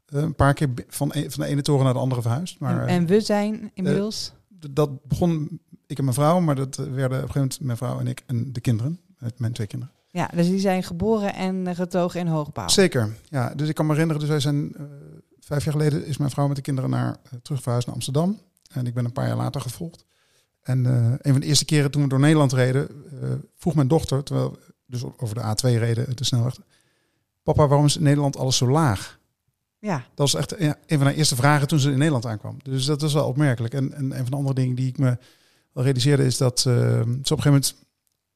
[0.07, 2.59] een paar keer van, een, van de ene toren naar de andere verhuisd.
[2.59, 4.33] Maar, en, en we zijn inmiddels?
[4.71, 8.01] Dat begon ik en mijn vrouw, maar dat werden op een gegeven moment mijn vrouw
[8.01, 9.01] en ik en de kinderen,
[9.37, 9.95] mijn twee kinderen.
[10.11, 12.69] Ja, dus die zijn geboren en getogen in Hoogbouw.
[12.69, 13.55] Zeker, ja.
[13.55, 14.83] Dus ik kan me herinneren, dus wij zijn uh,
[15.41, 18.39] vijf jaar geleden is mijn vrouw met de kinderen naar uh, terug verhuisd naar Amsterdam.
[18.71, 20.05] En ik ben een paar jaar later gevolgd.
[20.63, 22.89] En uh, een van de eerste keren toen we door Nederland reden,
[23.57, 26.57] vroeg mijn dochter, terwijl we dus over de A2 reden, de snelweg,
[27.43, 29.19] papa, waarom is in Nederland alles zo laag?
[29.81, 29.97] Ja.
[29.97, 32.57] Dat was echt een van haar eerste vragen toen ze in Nederland aankwam.
[32.63, 33.75] Dus dat was wel opmerkelijk.
[33.75, 35.19] En, en een van de andere dingen die ik me
[35.73, 37.75] wel realiseerde is dat uh, ze op een gegeven moment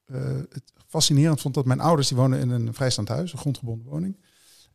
[0.05, 3.87] uh, het fascinerend vond dat mijn ouders die wonen in een vrijstaand huis, een grondgebonden
[3.87, 4.17] woning.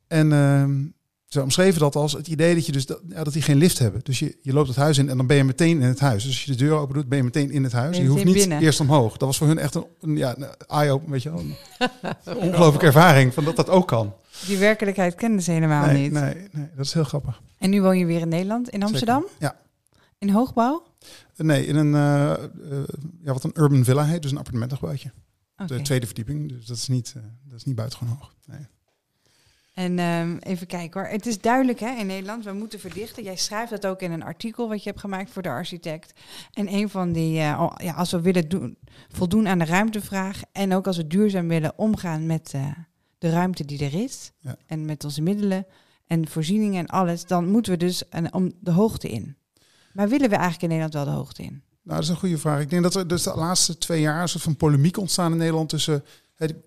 [0.07, 0.89] En uh,
[1.29, 3.79] ze omschreven dat als het idee dat je dus dat, ja, dat die geen lift
[3.79, 4.01] hebben.
[4.05, 6.23] Dus je, je loopt het huis in en dan ben je meteen in het huis.
[6.23, 7.97] Dus als je de deur open doet, ben je meteen in het huis.
[7.97, 8.61] Je, je hoeft niet binnen.
[8.61, 9.17] eerst omhoog.
[9.17, 11.43] Dat was voor hun echt een, een ja, een eye-open, weet je wel.
[12.37, 14.15] Ongelooflijke ervaring van dat dat ook kan.
[14.47, 16.13] Die werkelijkheid kenden ze helemaal nee, niet.
[16.13, 17.43] Nee, nee, dat is heel grappig.
[17.59, 19.23] En nu woon je weer in Nederland, in Amsterdam?
[19.23, 19.37] Zeker.
[19.39, 19.57] Ja.
[20.19, 20.87] In hoogbouw?
[21.37, 22.33] Nee, in een, uh,
[22.71, 22.79] uh,
[23.23, 25.13] ja, wat een urban villa heet, dus een appartementengebouwtje.
[25.53, 25.77] Okay.
[25.77, 28.35] De tweede verdieping, dus dat is niet, uh, dat is niet buitengewoon hoog.
[28.47, 28.67] Nee.
[29.79, 31.11] En um, even kijken hoor.
[31.11, 33.23] Het is duidelijk hè, in Nederland, we moeten verdichten.
[33.23, 36.21] Jij schrijft dat ook in een artikel wat je hebt gemaakt voor de architect.
[36.53, 40.75] En een van die, uh, ja, als we willen doen, voldoen aan de ruimtevraag en
[40.75, 42.67] ook als we duurzaam willen omgaan met uh,
[43.19, 44.57] de ruimte die er is ja.
[44.67, 45.67] en met onze middelen
[46.07, 49.37] en voorzieningen en alles, dan moeten we dus een, om de hoogte in.
[49.93, 51.63] Maar willen we eigenlijk in Nederland wel de hoogte in?
[51.83, 52.61] Nou, dat is een goede vraag.
[52.61, 55.39] Ik denk dat er dus de laatste twee jaar een soort van polemiek ontstaan in
[55.39, 56.05] Nederland tussen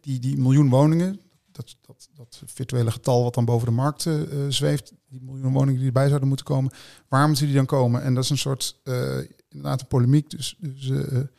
[0.01, 1.19] die, die miljoen woningen,
[1.65, 5.77] dat, dat, dat virtuele getal wat dan boven de markt uh, zweeft, die miljoen woningen
[5.77, 6.71] die erbij zouden moeten komen,
[7.07, 8.03] waar moeten die dan komen?
[8.03, 9.17] En dat is een soort, uh,
[9.49, 10.29] inderdaad, een polemiek.
[10.29, 11.29] Dus, dus de,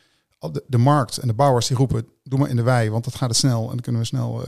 [0.67, 3.29] de, markt en de bouwers die roepen, doe maar in de wei, want dat gaat
[3.29, 3.61] het snel.
[3.61, 4.43] En dan kunnen we snel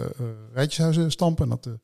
[0.54, 1.44] rijtjeshuizen stampen.
[1.44, 1.80] En, dat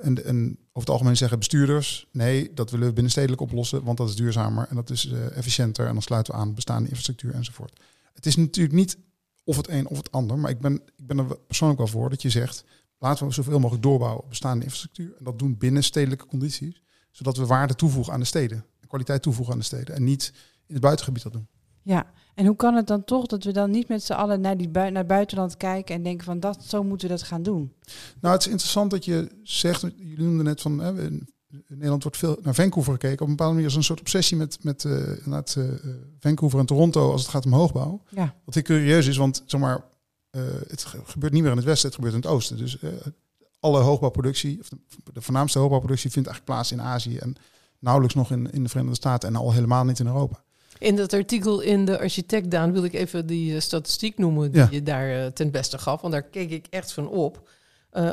[0.00, 4.08] en, en over het algemeen zeggen bestuurders, nee, dat willen we binnenstedelijk oplossen, want dat
[4.08, 5.86] is duurzamer en dat is efficiënter.
[5.86, 7.80] En dan sluiten we aan bestaande infrastructuur enzovoort.
[8.14, 8.96] Het is natuurlijk niet
[9.44, 10.38] of het een of het ander.
[10.38, 12.64] Maar ik ben, ik ben er persoonlijk wel voor dat je zegt,
[13.02, 15.14] laten we zoveel mogelijk doorbouwen op bestaande infrastructuur.
[15.18, 16.82] En dat doen binnen stedelijke condities.
[17.10, 18.64] Zodat we waarde toevoegen aan de steden.
[18.86, 19.94] Kwaliteit toevoegen aan de steden.
[19.94, 20.32] En niet
[20.66, 21.48] in het buitengebied dat doen.
[21.82, 24.56] Ja, en hoe kan het dan toch dat we dan niet met z'n allen naar,
[24.56, 27.72] die bui naar buitenland kijken en denken van dat, zo moeten we dat gaan doen?
[28.20, 31.28] Nou, het is interessant dat je zegt, jullie noemden net van, hè, in
[31.68, 33.20] Nederland wordt veel naar Vancouver gekeken.
[33.20, 35.74] Op een bepaalde manier is een soort obsessie met, met uh, uh,
[36.18, 38.02] Vancouver en Toronto als het gaat om hoogbouw.
[38.08, 38.34] Ja.
[38.44, 39.84] Wat heel curieus is, want zeg maar,
[40.36, 42.56] uh, het gebeurt niet meer in het westen, het gebeurt in het oosten.
[42.56, 42.78] Dus
[43.60, 44.68] alle hoogbouwproductie, of
[45.12, 47.36] de, voornaamste hoogbouwproductie vindt eigenlijk plaats in Azië en
[47.78, 50.42] nauwelijks nog in, in de Verenigde Staten en al helemaal niet in Europa.
[50.78, 54.60] In dat artikel in de Architect, Daan, wil ik even die uh, statistiek noemen die
[54.60, 54.68] Ja.
[54.70, 56.00] je daar ten beste gaf.
[56.00, 57.48] Want daar keek ik echt van op.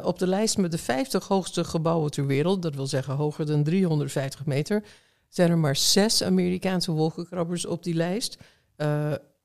[0.03, 3.63] Op de lijst met de 50 hoogste gebouwen ter wereld, dat wil zeggen hoger dan
[3.63, 4.83] 350 meter,
[5.29, 8.37] zijn er maar zes Amerikaanse wolkenkrabbers op die lijst.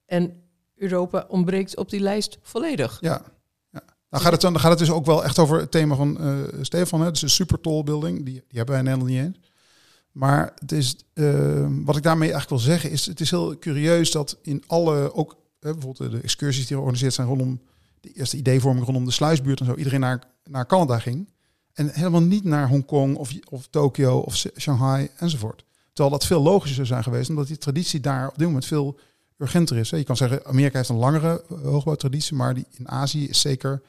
[0.07, 0.44] En
[0.85, 2.99] Europa ontbreekt op die lijst volledig.
[3.01, 3.23] Ja.
[4.09, 6.39] Dan, gaat het, dan gaat het dus ook wel echt over het thema van uh,
[6.61, 7.01] Stefan.
[7.01, 7.11] Hè?
[7.11, 8.17] Dus een super building.
[8.17, 9.53] Die, die hebben wij in Nederland niet eens.
[10.13, 13.07] Maar het is, uh, wat ik daarmee eigenlijk wil zeggen is...
[13.07, 15.15] het is heel curieus dat in alle...
[15.15, 17.27] ook bijvoorbeeld de excursies die georganiseerd zijn...
[17.27, 17.61] rondom
[18.01, 19.75] de eerste ideevorming rondom de sluisbuurt en zo...
[19.75, 21.29] iedereen naar, naar Canada ging.
[21.73, 25.65] En helemaal niet naar Hongkong of, of Tokio of Shanghai enzovoort.
[25.93, 27.29] Terwijl dat veel logischer zou zijn geweest...
[27.29, 28.99] omdat die traditie daar op dit moment veel
[29.39, 29.91] urgenter is.
[29.91, 29.97] Hè.
[29.97, 32.37] Je kan zeggen, Amerika heeft een langere uh, hoogbouwtraditie...
[32.37, 33.83] maar die in Azië is zeker...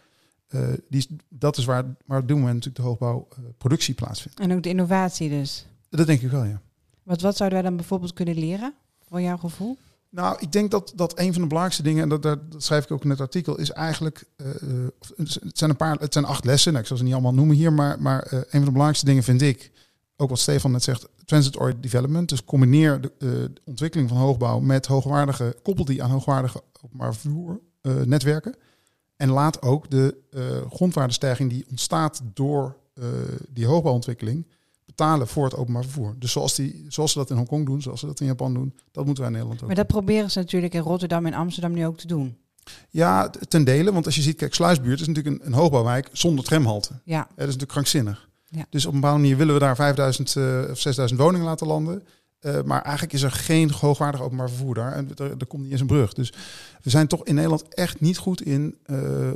[0.49, 4.39] Uh, die is, dat is waar, waar op dit moment natuurlijk de hoogbouwproductie uh, plaatsvindt.
[4.39, 5.65] En ook de innovatie dus.
[5.89, 6.61] Dat denk ik wel, ja.
[7.03, 8.73] Wat, wat zouden wij dan bijvoorbeeld kunnen leren,
[9.07, 9.77] voor jouw gevoel?
[10.09, 12.91] Nou, ik denk dat, dat een van de belangrijkste dingen, en dat, dat, schrijf ik
[12.91, 14.47] ook in het artikel, is eigenlijk, uh,
[15.15, 17.55] het zijn een paar, het zijn acht lessen, nou, ik zal ze niet allemaal noemen
[17.55, 19.71] hier, maar, maar een van de belangrijkste dingen vind ik,
[20.17, 22.29] ook wat Stefan net zegt, transit-oriented development.
[22.29, 27.15] Dus combineer de, uh, de, ontwikkeling van hoogbouw met hoogwaardige, koppel die aan hoogwaardige openbaar
[27.15, 27.59] vervoer
[28.05, 28.55] netwerken.
[29.15, 30.17] En laat ook de
[30.69, 32.77] grondwaardestijging die ontstaat door
[33.49, 34.45] die hoogbouwontwikkeling,
[34.95, 36.15] betalen voor het openbaar vervoer.
[36.19, 38.73] Dus zoals, die, zoals ze dat in Hongkong doen, zoals ze dat in Japan doen,
[38.91, 39.67] dat moeten wij in Nederland ook.
[39.67, 42.37] Maar dat proberen ze natuurlijk in Rotterdam en Amsterdam nu ook te doen.
[42.89, 43.93] Ja, ten dele.
[43.93, 46.91] Want als je ziet, kijk, Sluisbuurt is natuurlijk een, een hoogbouwwijk zonder tramhalte.
[47.03, 47.19] Ja.
[47.19, 48.29] dat is natuurlijk krankzinnig.
[48.69, 52.03] Dus op een bepaalde manier willen we daar 5000 uh, of 6000 woningen laten landen.
[52.41, 54.91] Uh, maar eigenlijk is er geen hoogwaardig openbaar vervoer daar.
[54.91, 56.13] En er, komt niet eens een brug.
[56.13, 56.33] Dus
[56.81, 59.31] we zijn toch in Nederland echt niet goed in uh,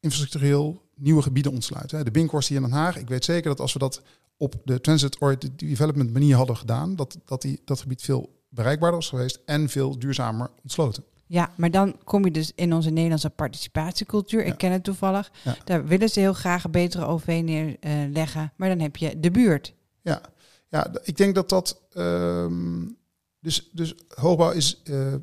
[0.00, 2.04] infrastructureel nieuwe gebieden ontsluiten.
[2.04, 2.96] De Binkhorst hier in Den Haag.
[2.96, 4.02] Ik weet zeker dat als we dat
[4.36, 9.08] op de transit-oriented development manier hadden gedaan, dat, dat die, dat gebied veel bereikbaarder was
[9.08, 11.04] geweest en veel duurzamer ontsloten.
[11.30, 14.40] Ja, maar dan kom je dus in onze Nederlandse participatiecultuur.
[14.40, 14.52] Ja.
[14.52, 15.30] Ik ken het toevallig.
[15.44, 15.56] Ja.
[15.64, 18.42] Daar willen ze heel graag een betere OV neerleggen.
[18.42, 19.74] Uh, maar dan heb je de buurt.
[20.00, 20.20] Ja,
[20.68, 21.80] ja ik denk dat dat.
[21.96, 22.96] Um,
[23.40, 24.80] dus, dus hoogbouw is.
[24.84, 25.14] Uh,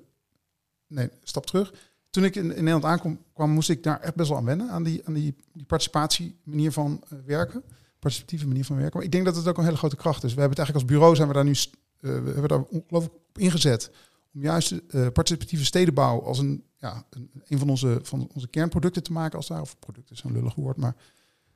[0.88, 1.74] nee, stap terug.
[2.10, 4.70] Toen ik in, in Nederland aankwam, kwam, moest ik daar echt best wel aan wennen.
[4.70, 7.63] Aan die, aan die, die participatie manier van uh, werken.
[8.00, 8.96] Participatieve manier van werken.
[8.96, 10.34] Maar ik denk dat het ook een hele grote kracht is.
[10.34, 11.56] We hebben het eigenlijk als bureau zijn we daar nu
[12.00, 13.91] we hebben daar ongelooflijk op ingezet.
[14.38, 19.04] Om juist uh, participatieve stedenbouw als een, ja, een, een van, onze, van onze kernproducten
[19.04, 19.38] te maken.
[19.38, 20.95] Als daar, of producten is een lullig woord, maar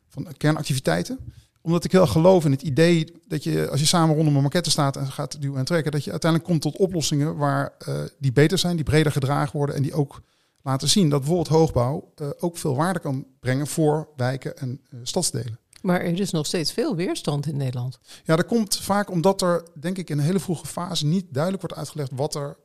[0.07, 1.19] van kernactiviteiten.
[1.61, 4.69] Omdat ik heel geloof in het idee dat je, als je samen rondom een maquette
[4.69, 8.31] staat en gaat duwen en trekken, dat je uiteindelijk komt tot oplossingen waar uh, die
[8.31, 10.21] beter zijn, die breder gedragen worden en die ook
[10.61, 15.59] laten zien dat bijvoorbeeld hoogbouw uh, ook veel waarde kan brengen voor wijken en stadsdelen.
[15.81, 17.99] Maar er is nog steeds veel weerstand in Nederland.
[18.23, 21.61] Ja, dat komt vaak omdat er, denk ik, in een hele vroege fase niet duidelijk
[21.61, 22.57] wordt uitgelegd wat, er,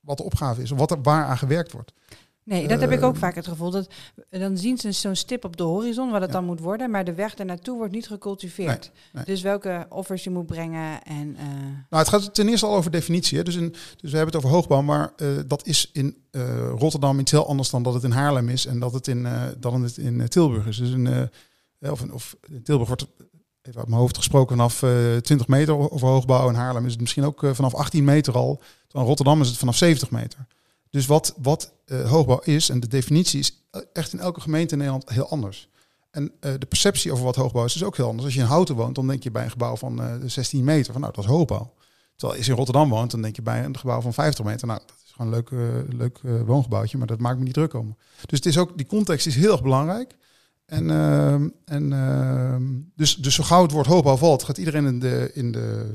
[0.00, 1.92] wat de opgave is, of wat er waar aan gewerkt wordt.
[2.44, 3.06] Nee, dat heb ik Ehm.
[3.06, 3.70] ook vaak het gevoel.
[3.70, 3.88] Dat,
[4.30, 6.36] dan zien ze zo'n stip op de horizon, wat het Ja.
[6.36, 8.90] dan moet worden, maar de weg ernaartoe wordt niet gecultiveerd.
[9.12, 9.24] nee.
[9.24, 11.36] Dus welke offers je moet brengen en...
[11.36, 11.44] eh,
[11.90, 13.38] Nou, het gaat ten eerste al over definitie.
[13.38, 13.44] Hè.
[13.44, 17.18] Dus, in, dus we hebben het over hoogbouw, maar eh, dat is in eh, Rotterdam
[17.18, 19.82] iets heel anders dan dat het in Haarlem is en dat het in, eh, dan
[19.82, 20.76] het in eh, Tilburg is.
[20.76, 20.92] Dus
[21.78, 23.06] eh, of, in- of in Tilburg wordt
[23.62, 26.48] even uit mijn hoofd gesproken vanaf eh 20 meter over hoogbouw.
[26.48, 28.62] In Haarlem is het misschien ook eh, vanaf 18 meter al.
[28.90, 30.46] In Rotterdam is het vanaf 70 meter.
[30.90, 34.78] Dus wat, wat eh, hoogbouw is en de definitie is echt in elke gemeente in
[34.78, 35.70] Nederland heel anders.
[36.10, 38.24] En de perceptie over wat hoogbouw is, is ook heel anders.
[38.24, 40.92] Als je in Houten woont, dan denk je bij een gebouw van eh 16 meter,
[40.92, 41.72] van nou, dat is hoogbouw.
[42.16, 44.66] Terwijl als je in Rotterdam woont, dan denk je bij een gebouw van 50 meter,
[44.66, 45.50] nou, dat is gewoon een leuk,
[45.96, 47.96] leuk woongebouwtje, maar dat maakt me niet druk om.
[48.26, 50.16] Dus het is ook, die context is heel erg belangrijk.
[50.72, 52.62] En, ehm, en ehm,
[52.96, 55.94] dus, dus zo gauw het woord hoogbouw valt, gaat iedereen in de, in de,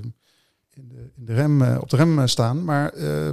[0.74, 2.63] in de, in de rem, eh, op de rem eh, staan.
[2.63, 3.30] Maar eh,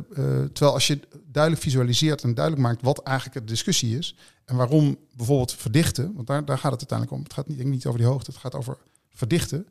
[0.52, 4.96] terwijl als je duidelijk visualiseert en duidelijk maakt wat eigenlijk de discussie is en waarom
[5.16, 7.22] bijvoorbeeld verdichten, want daar, daar gaat het uiteindelijk om.
[7.24, 8.76] Het gaat niet, denk niet over die hoogte, het gaat over
[9.10, 9.66] verdichten.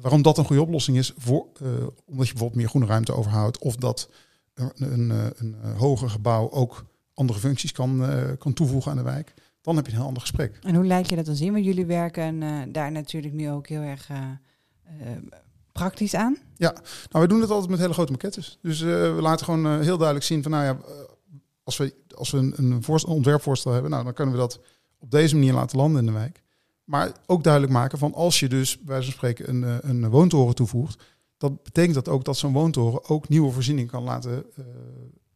[0.00, 1.46] Waarom dat een goede oplossing is, voor,
[2.04, 4.10] omdat je bijvoorbeeld meer groene ruimte overhoudt of dat
[4.54, 8.06] een, een, een, hoger gebouw ook andere functies kan,
[8.38, 9.34] kan toevoegen aan de wijk.
[9.68, 10.58] Dan heb je een heel ander gesprek.
[10.62, 11.52] En hoe lijkt je dat dan zien?
[11.52, 14.16] Want jullie werken eh, daar natuurlijk nu ook heel erg eh,
[14.84, 15.16] eh,
[15.72, 16.36] praktisch aan.
[16.56, 16.74] Nou,
[17.10, 18.58] wij doen het altijd met hele grote maquettes.
[18.62, 20.78] Dus we laten gewoon heel duidelijk zien van, nou ja,
[21.62, 24.60] als we, als we een, een, voorstel, een ontwerpvoorstel hebben, nou, dan kunnen we dat
[24.98, 26.42] op deze manier laten landen in de wijk.
[26.84, 31.02] Maar ook duidelijk maken van, als je dus, bij van spreken, een, een woontoren toevoegt,
[31.36, 34.44] dat betekent dat ook dat zo'n woontoren ook nieuwe voorzieningen kan laten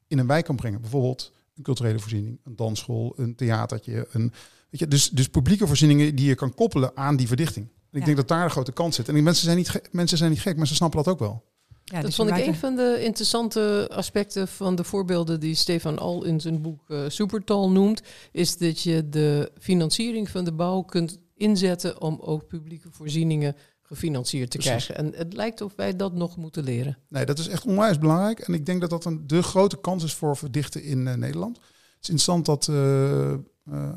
[0.06, 0.80] in een wijk kan brengen.
[0.80, 4.06] Bijvoorbeeld een culturele voorziening, een dansschool, een theatertje.
[4.12, 4.32] Een,
[4.70, 7.66] weet je, dus, dus publieke voorzieningen die je kan koppelen aan die verdichting.
[7.66, 8.04] En ik Ja.
[8.04, 9.08] denk dat daar de grote kans zit.
[9.08, 11.18] En die mensen zijn, niet ge- mensen zijn niet gek, maar ze snappen dat ook
[11.18, 11.44] wel.
[11.84, 15.98] Ja, dat dus vond ik een van de interessante aspecten van de voorbeelden die Stefan
[15.98, 18.02] Al in zijn boek eh, Supertal noemt.
[18.32, 23.56] Is dat je de financiering van de bouw kunt inzetten om ook publieke voorzieningen
[23.92, 24.84] gefinancierd te Precies.
[24.86, 25.12] krijgen.
[25.14, 26.98] En het lijkt of wij dat nog moeten leren.
[27.08, 28.38] Nee, dat is echt onwijs belangrijk.
[28.38, 31.56] En ik denk dat dat een, de grote kans is voor verdichten in eh, Nederland.
[31.56, 33.88] Het is interessant dat eh eh,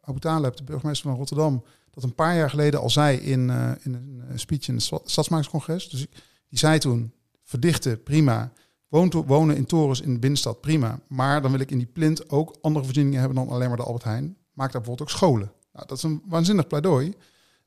[0.00, 3.50] Abu Taleb, de burgemeester van Rotterdam, dat een paar jaar geleden al zei in,
[3.82, 5.88] in een speech in het Sta- Stadsmakerscongres.
[5.88, 6.06] Dus
[6.48, 7.12] die zei toen,
[7.44, 8.52] verdichten, prima.
[8.88, 10.98] Wonen in torens in de binnenstad, prima.
[11.08, 13.82] Maar dan wil ik in die plint ook andere voorzieningen hebben dan alleen maar de
[13.82, 14.24] Albert Heijn.
[14.52, 15.52] Maak daar bijvoorbeeld ook scholen.
[15.72, 17.14] Nou, dat is een waanzinnig pleidooi.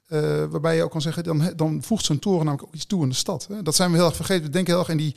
[0.07, 3.03] Eh, waarbij je ook kan zeggen, dan, dan voegt zo'n toren namelijk ook iets toe
[3.03, 3.47] in de stad.
[3.49, 3.61] Hè.
[3.61, 4.43] Dat zijn we heel erg vergeten.
[4.43, 5.15] We denken heel erg in die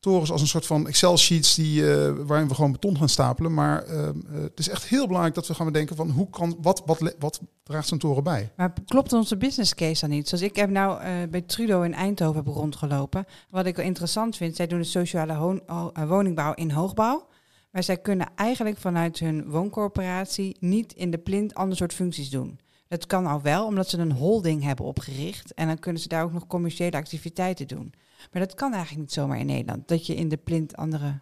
[0.00, 3.54] torens als een soort van Excel-sheets die, eh, waarin we gewoon beton gaan stapelen.
[3.54, 6.82] Maar eh, het is echt heel belangrijk dat we gaan bedenken van hoe kan, wat,
[6.86, 8.52] wat, wat draagt zo'n toren bij?
[8.56, 10.28] Maar klopt onze business case dan niet?
[10.28, 13.26] Zoals ik heb nou bij Trudeau in Eindhoven heb rondgelopen.
[13.50, 15.60] Wat ik wel interessant vind, zij doen de sociale
[16.06, 17.26] woningbouw in hoogbouw.
[17.70, 22.58] Maar zij kunnen eigenlijk vanuit hun wooncorporatie niet in de plint ander soort functies doen.
[22.88, 25.54] Dat kan al wel, omdat ze een holding hebben opgericht.
[25.54, 27.94] En dan kunnen ze daar ook nog commerciële activiteiten doen.
[28.32, 29.88] Maar dat kan eigenlijk niet zomaar in Nederland.
[29.88, 31.20] Dat je in de plint andere...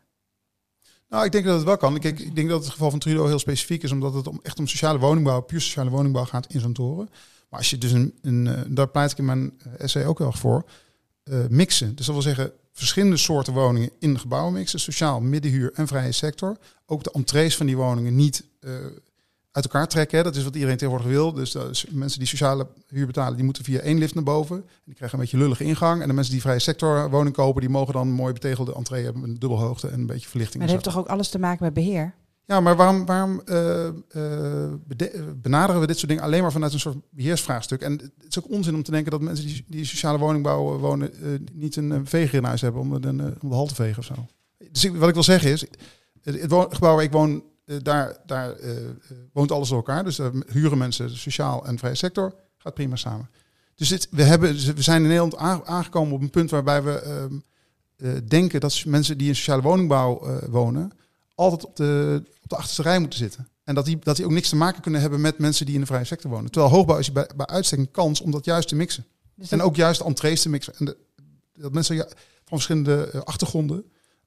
[1.09, 1.97] Nou, ik denk dat het wel kan.
[1.97, 4.67] Ik, denk dat het geval van Trudeau heel specifiek is, omdat het om, echt om
[4.67, 7.09] sociale woningbouw, puur sociale woningbouw gaat in zo'n toren.
[7.49, 10.19] Maar als je dus een, een eh, daar pleit ik in mijn eh, essay ook
[10.19, 10.65] wel voor,
[11.23, 11.95] eh, mixen.
[11.95, 16.57] Dus dat wil zeggen verschillende soorten woningen in gebouwen mixen, sociaal, middenhuur en vrije sector.
[16.87, 18.45] Ook de entrees van die woningen niet
[19.55, 20.19] uit elkaar trekken.
[20.19, 20.25] Hè.
[20.25, 21.33] Dat is wat iedereen tegenwoordig wil.
[21.33, 24.57] Dus mensen die sociale huur betalen, die moeten via één lift naar boven.
[24.57, 26.03] En die krijgen een beetje lullige ingang.
[26.03, 29.05] En de mensen die vrije sector woning kopen, die mogen dan een mooi betegelde entree
[29.05, 30.63] hebben met een dubbelhoogte en een beetje verlichting.
[30.63, 32.15] Maar en dat heeft toch ook alles te maken met beheer?
[32.47, 33.93] Ja, maar waarom, waarom eh, eh,
[34.73, 37.81] eh, benaderen we dit soort dingen alleen maar vanuit een soort beheersvraagstuk?
[37.81, 41.11] En het is ook onzin om te denken dat mensen die, die sociale woningbouw wonen
[41.53, 44.15] niet een, veger in huis hebben om, de- om de hal te vegen of zo.
[44.71, 45.65] Dus wat ik wil zeggen is,
[46.23, 48.87] het, gebouw waar ik woon, daar, daar eh, eh,
[49.33, 50.05] woont alles door elkaar.
[50.05, 53.31] Dus daar huren mensen de sociaal en vrije sector, gaat prima samen.
[53.75, 55.37] Dus dit, we, hebben, we zijn in Nederland
[55.67, 57.35] aangekomen op een punt waarbij we ehm,
[57.97, 60.93] eh, denken dat mensen die in sociale woningbouw eh, wonen,
[61.35, 63.49] altijd op de, op de achterste rij moeten zitten.
[63.65, 65.81] En dat die, dat die ook niks te maken kunnen hebben met mensen die in
[65.81, 66.51] de vrije sector wonen.
[66.51, 69.07] Terwijl hoogbouw is bij, bij uitstek een kans om dat juist te mixen.
[69.35, 70.75] Dus En ook juist entrees te mixen.
[70.79, 70.97] En de,
[71.55, 71.97] dat mensen
[72.45, 73.85] van verschillende eh, achtergronden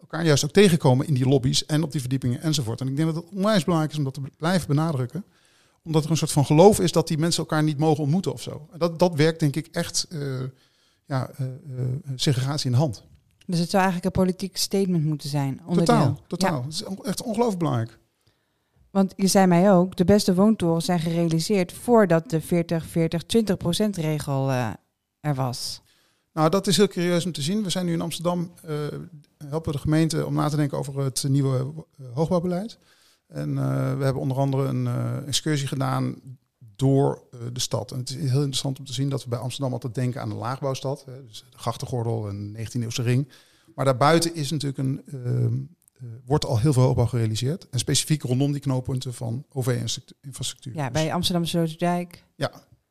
[0.10, 2.82] elkaar juist ook tegenkomen in die lobby's en op die verdiepingen enzovoort.
[2.82, 5.26] En ik denk dat het onwijs belangrijk is om dat te blijven benadrukken.
[5.84, 8.41] Omdat er een soort van geloof is dat die mensen elkaar niet mogen ontmoeten of
[8.41, 8.68] zo.
[8.72, 10.20] En dat, dat werkt denk ik echt eh,
[11.05, 11.51] ja, eh, eh,
[12.16, 13.03] segregatie in de hand.
[13.45, 15.62] Dus het zou eigenlijk een politiek statement moeten zijn.
[15.66, 15.95] Onderdeel.
[15.95, 16.60] Totaal, totaal.
[16.60, 17.97] Ja, Het is echt ongelooflijk belangrijk.
[18.91, 24.51] want je zei mij ook, de beste woontorens zijn gerealiseerd voordat de 40-40-20% regel
[25.20, 25.82] er was.
[26.38, 27.64] Nou, dat is heel curieus om te zien.
[27.64, 28.76] We zijn nu in Amsterdam, eh,
[29.48, 32.80] helpen de gemeente om na te denken over het nieuwe eh, hoogbouwbeleid.
[33.28, 34.88] En eh, we hebben onder andere een
[35.26, 36.16] excursie gedaan
[36.76, 37.24] door
[37.54, 37.92] de stad.
[37.92, 40.30] En het is heel interessant om te zien dat we bij Amsterdam altijd denken aan
[40.30, 41.06] de laagbouwstad.
[41.06, 43.28] Hè, dus de grachtengordel en 19e-eeuwse ring.
[43.78, 45.54] Maar daarbuiten is natuurlijk een, ehm,
[45.94, 47.70] eh, wordt al heel veel hoogbouw gerealiseerd.
[47.70, 50.76] En specifiek rondom die knooppunten van OV-infrastructuur.
[50.76, 52.24] Ja, bij Amsterdam Sloterdijk.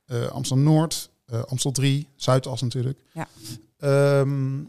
[0.04, 2.98] Eh, Amsterdam-Noord, eh Amstel 3, Zuidas natuurlijk.
[3.12, 3.28] Ja.
[3.78, 4.62] Ehm,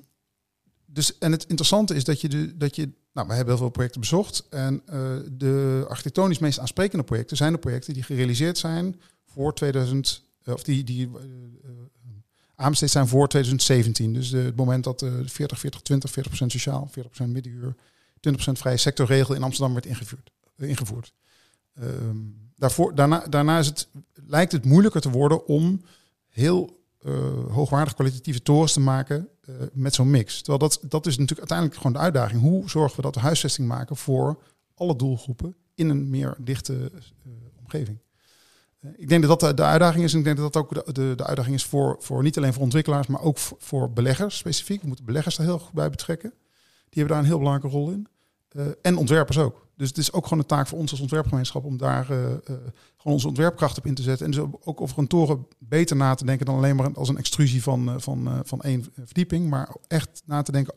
[0.85, 2.89] dus, en het interessante is dat je, de, dat je...
[3.13, 4.45] Nou, we hebben heel veel projecten bezocht.
[4.49, 10.23] En eh, de architectonisch meest aansprekende projecten zijn de projecten die gerealiseerd zijn voor 2000...
[10.43, 11.21] eh, of die, die eh,
[12.55, 14.13] aanbesteed zijn voor 2017.
[14.13, 16.89] Dus de, het moment dat de 40, 40, 20, 40% sociaal,
[17.23, 20.31] 40% middenhuur, 20% vrije sectorregel in Amsterdam werd ingevoerd.
[20.57, 21.13] ingevoerd.
[21.73, 22.17] Ehm,
[22.55, 25.81] daarvoor, daarna, daarna is het, lijkt het moeilijker te worden om
[26.37, 30.37] heel eh hoogwaardig kwalitatieve torens te maken eh, met zo'n mix.
[30.37, 32.41] Terwijl dat, dat is natuurlijk uiteindelijk gewoon de uitdaging.
[32.41, 34.43] Hoe zorgen we dat we huisvesting maken voor
[34.75, 37.99] alle doelgroepen in een meer dichte eh, omgeving?
[38.95, 40.13] Ik denk dat dat de, uitdaging is.
[40.13, 42.63] En ik denk dat dat ook de, de, uitdaging is voor, voor niet alleen voor
[42.63, 44.81] ontwikkelaars, maar ook voor, voor beleggers specifiek.
[44.81, 46.29] We moeten beleggers daar heel goed bij betrekken.
[46.89, 48.07] Die hebben daar een heel belangrijke rol in.
[48.81, 49.66] En ontwerpers ook.
[49.77, 52.39] Dus het is ook gewoon een taak voor ons als ontwerpgemeenschap om daar eh, eh,
[52.97, 54.25] gewoon onze ontwerpkracht op in te zetten.
[54.25, 57.17] En dus ook over een toren beter na te denken dan alleen maar als een
[57.17, 59.49] extrusie van, eh, van, van één verdieping.
[59.49, 60.73] Maar echt na te denken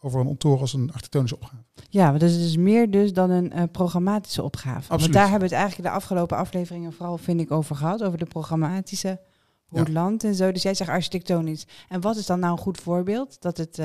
[0.00, 1.62] over een toren als een architectonische opgave.
[1.88, 4.78] Ja, maar dat is dus meer dus dan een programmatische opgave.
[4.78, 5.14] Want Absoluut.
[5.14, 8.02] daar hebben we het eigenlijk de afgelopen afleveringen vooral, vind ik, over gehad.
[8.02, 9.20] Over de programmatische,
[9.66, 9.92] hoe Ja.
[9.92, 10.52] land en zo.
[10.52, 11.66] Dus jij zegt architectonisch.
[11.88, 13.40] En wat is dan nou een goed voorbeeld?
[13.40, 13.78] Dat het...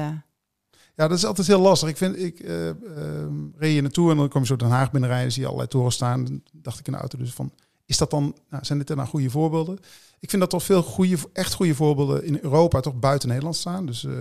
[0.95, 1.89] Ja, dat is altijd heel lastig.
[1.89, 4.91] Ik vind, ik eh, ehm, reed hier naartoe en dan kom je zo Den Haag
[4.91, 6.41] binnenrijden, zie je allerlei torens staan.
[6.51, 7.51] Dacht ik in de auto dus van,
[7.85, 9.79] Is dat dan, nou, zijn dit dan nou goede voorbeelden?
[10.19, 13.85] Ik vind dat toch veel goede, echt goede voorbeelden in Europa toch buiten Nederland staan.
[13.85, 14.17] Dus uh,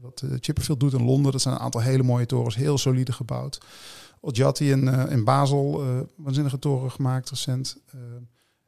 [0.00, 3.12] wat uh, Chipperfield doet in Londen, dat zijn een aantal hele mooie torens, heel solide
[3.12, 3.60] gebouwd.
[4.20, 5.84] Ojati in, uh, in Basel,
[6.16, 7.76] waanzinnige toren gemaakt recent.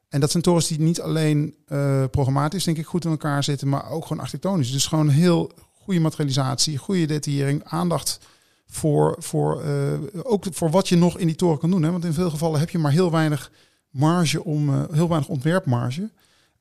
[0.09, 1.55] en dat zijn torens die niet alleen
[2.11, 4.71] programmatisch denk ik goed in elkaar zitten, maar ook gewoon architectonisch.
[4.71, 5.51] Dus gewoon heel
[5.83, 8.19] goede materialisatie, goede detaillering, aandacht
[8.67, 9.63] voor, voor,
[10.23, 11.83] ook voor wat je nog in die toren kan doen.
[11.83, 11.91] Hè?
[11.91, 13.51] Want in veel gevallen heb je maar heel weinig
[13.89, 16.09] marge om, heel weinig ontwerpmarge.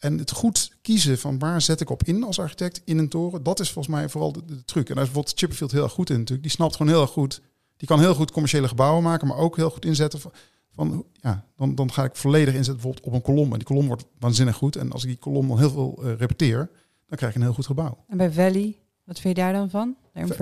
[0.00, 3.42] En het goed kiezen van waar zet ik op in als architect in een toren,
[3.42, 4.88] dat is volgens mij vooral de, truc.
[4.88, 6.42] En daar is bijvoorbeeld Chipperfield heel erg goed in natuurlijk.
[6.42, 7.40] Die snapt gewoon heel erg goed.
[7.76, 10.32] Die kan heel goed commerciële gebouwen maken, maar ook heel goed inzetten van,
[10.74, 13.52] van ja, dan, dan ga ik volledig inzetten bijvoorbeeld op een kolom.
[13.52, 14.76] En die kolom wordt waanzinnig goed.
[14.76, 16.70] En als ik die kolom dan heel veel uh, repeteer,
[17.06, 18.04] dan krijg je een heel goed gebouw.
[18.08, 18.76] En bij Valley,
[19.10, 19.96] wat vind je daar dan van?
[20.12, 20.34] De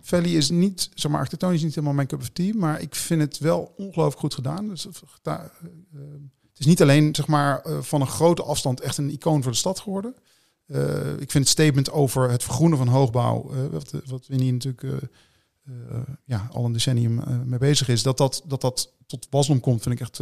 [0.00, 3.20] Valley is niet, zeg maar, architectonisch niet helemaal mijn cup of tea, maar ik vind
[3.20, 4.68] het wel ongelooflijk goed gedaan.
[4.68, 4.86] Dus
[5.24, 5.40] uh,
[6.56, 9.58] is niet alleen zeg maar, uh, van een grote afstand echt een icoon voor de
[9.58, 10.14] stad geworden.
[10.66, 15.10] Uh, ik vind het statement over het vergroenen van hoogbouw, wat, wat Winnie natuurlijk
[16.24, 19.94] ja, al een decennium mee bezig is, dat dat, dat, dat tot wasdom komt, vind
[19.94, 20.14] ik echt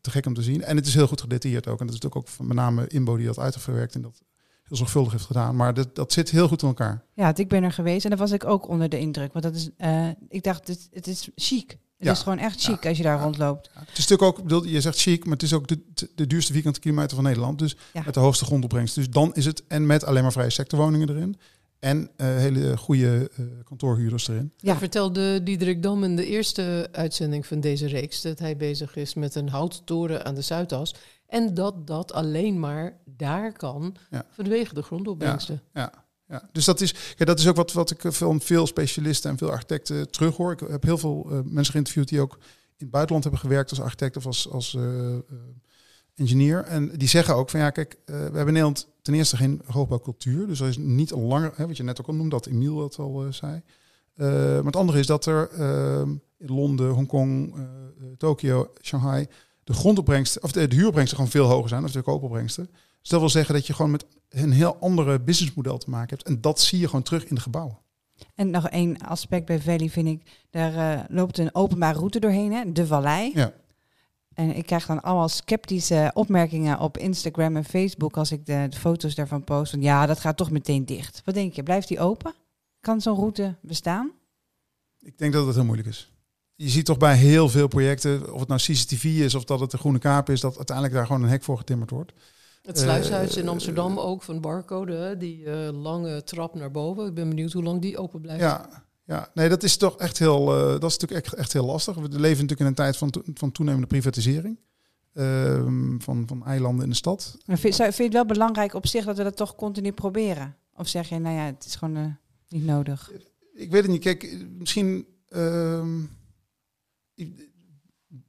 [0.00, 0.62] te gek om te zien.
[0.62, 1.80] En het is heel goed gedetailleerd ook.
[1.80, 4.22] En dat is natuurlijk ook met name Imbo die dat uitgewerkt en dat
[4.68, 5.56] heel zorgvuldig heeft gedaan.
[5.56, 7.04] Maar dat, dat zit heel goed in elkaar.
[7.14, 9.32] Ja, ik ben er geweest en daar was ik ook onder de indruk.
[9.32, 9.70] Want dat is,
[10.28, 11.78] ik dacht, het, het is chic.
[11.98, 13.70] Het is gewoon echt chic als je daar rondloopt.
[13.74, 15.80] Het is natuurlijk ook, bedoel, je zegt chic, maar het is ook de,
[16.14, 17.58] de duurste vierkante kilometer van Nederland.
[17.58, 18.94] Dus met de hoogste grondopbrengst.
[18.94, 21.36] Dus dan is het, en met alleen maar vrije sectorwoningen erin.
[21.78, 24.52] En uh, hele goede uh, kantoorhuurders erin.
[24.56, 29.14] Ja, vertelde Diederik Dam in de eerste uitzending van deze reeks dat hij bezig is
[29.14, 30.94] met een houttoren aan de Zuidas.
[31.34, 34.26] En dat dat alleen maar daar kan ja.
[34.30, 35.62] vanwege de grondopbrengsten.
[35.72, 36.48] Ja, ja ja.
[36.52, 39.50] Dus dat is, ja, dat is ook wat, wat ik van veel specialisten en veel
[39.50, 40.52] architecten terughoor.
[40.52, 42.40] Ik heb heel veel uh, mensen geïnterviewd die ook in
[42.76, 45.16] het buitenland hebben gewerkt als architect of als, als uh,
[46.14, 46.64] engineer.
[46.64, 50.46] En die zeggen ook van ja, kijk, we hebben in Nederland ten eerste geen hoogbouwcultuur.
[50.46, 52.76] Dus er is niet al langer, hè, wat je net ook al noemde, dat Emiel
[52.76, 53.62] dat al zei.
[54.14, 55.50] maar het andere is dat er
[56.38, 57.54] in Londen, Hongkong,
[58.16, 59.26] Tokio, Shanghai
[59.64, 62.68] de grondopbrengsten, of de, de huuropbrengsten gewoon veel hoger zijn, of de koopopbrengsten.
[63.00, 66.28] Dus dat wil zeggen dat je gewoon met een heel andere businessmodel te maken hebt.
[66.28, 67.78] En dat zie je gewoon terug in de gebouwen.
[68.34, 72.52] En nog één aspect bij Valley vind ik, daar uh, loopt een openbare route doorheen,
[72.52, 72.72] hè?
[72.72, 73.30] de vallei.
[73.34, 73.52] Ja.
[74.34, 78.76] En ik krijg dan allemaal sceptische opmerkingen op Instagram en Facebook als ik de, de
[78.76, 79.70] foto's daarvan post.
[79.70, 81.22] Van, ja, dat gaat toch meteen dicht.
[81.24, 82.34] Wat denk je, blijft die open?
[82.80, 84.10] Kan zo'n route bestaan?
[85.00, 86.12] Ik denk dat het heel moeilijk is.
[86.56, 89.70] Je ziet toch bij heel veel projecten, of het nou CCTV is of dat het
[89.70, 92.12] de Groene Kaap is, dat uiteindelijk daar gewoon een hek voor getimmerd wordt.
[92.62, 97.06] Het sluishuis in Amsterdam ook van Barcode, die uh, lange trap naar boven.
[97.06, 98.42] Ik ben benieuwd hoe lang die open blijft.
[98.42, 99.30] Ja, ja.
[99.34, 101.94] nee, dat is toch echt heel, uh, dat is natuurlijk echt, echt heel lastig.
[101.94, 104.58] We leven natuurlijk in een tijd van, van toenemende privatisering.
[105.14, 105.66] Uh,
[105.98, 107.36] van, van eilanden in de stad.
[107.46, 110.56] Maar vind, vind je het wel belangrijk op zich dat we dat toch continu proberen?
[110.76, 112.06] Of zeg je, nou ja, het is gewoon uh,
[112.48, 113.10] niet nodig?
[113.54, 114.02] Ik weet het niet.
[114.02, 116.00] Kijk, misschien ehm,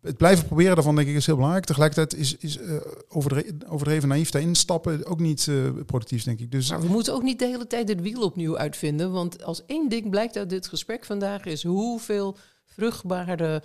[0.02, 1.66] het blijven proberen daarvan denk ik is heel belangrijk.
[1.66, 2.76] Tegelijkertijd is, is uh,
[3.08, 6.52] overdreven, overdreven naïef daarin stappen ook niet uh, productief, denk ik.
[6.52, 9.12] Dus, maar we moeten ook niet de hele tijd het wiel opnieuw uitvinden.
[9.12, 13.64] Want als één ding blijkt uit dit gesprek vandaag is hoeveel vruchtbare,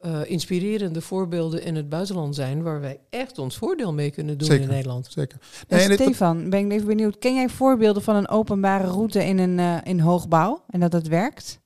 [0.00, 4.48] uh, inspirerende voorbeelden in het buitenland zijn waar wij echt ons voordeel mee kunnen doen
[4.48, 5.08] zeker, in Nederland.
[5.10, 5.38] Zeker.
[5.68, 7.18] Nee, en Stefan, ben ik even benieuwd.
[7.18, 11.62] Ken jij voorbeelden van een openbare route in een in hoogbouw en dat het werkt?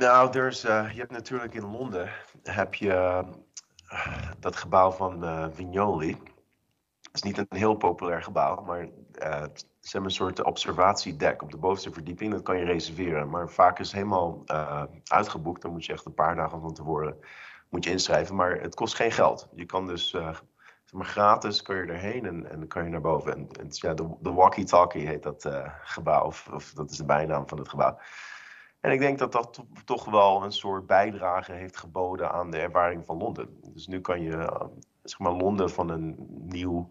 [0.00, 2.10] Nou, dus, uh, je hebt natuurlijk in Londen
[2.42, 3.28] heb je uh,
[4.38, 6.10] dat gebouw van uh, Vignoli.
[7.02, 8.88] Het is niet een heel populair gebouw, maar
[9.80, 12.32] ze hebben een soort observatiedek op de bovenste verdieping.
[12.32, 14.42] Dat kan je reserveren, maar vaak is het helemaal
[15.04, 15.62] uitgeboekt.
[15.62, 17.16] Dan moet je echt een paar dagen van tevoren
[17.68, 18.34] moet je inschrijven.
[18.34, 19.48] Maar het kost geen geld.
[19.54, 20.16] Je kan dus
[20.92, 23.32] maar gratis kan je erheen en, en kan je naar boven.
[23.32, 25.48] En, en ja, de, de walkie-talkie heet dat
[25.82, 27.98] gebouw, of, of dat is de bijnaam van het gebouw.
[28.80, 33.04] En ik denk dat dat toch wel een soort bijdrage heeft geboden aan de ervaring
[33.04, 33.60] van Londen.
[33.72, 34.66] Dus nu kan je eh,
[35.02, 36.90] zeg maar, Londen van een nieuw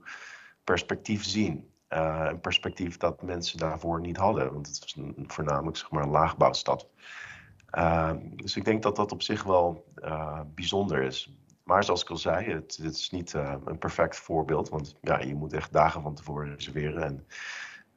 [0.64, 1.70] perspectief zien.
[1.90, 6.04] Uh, een perspectief dat mensen daarvoor niet hadden, want het was een, voornamelijk zeg maar,
[6.04, 6.88] een laagbouwstad.
[7.72, 9.86] Uh, dus ik denk dat dat op zich wel
[10.54, 11.34] bijzonder is.
[11.64, 15.36] Maar zoals ik al zei, het, het is niet een perfect voorbeeld, want ja, je
[15.36, 17.04] moet echt dagen van tevoren reserveren.
[17.04, 17.26] En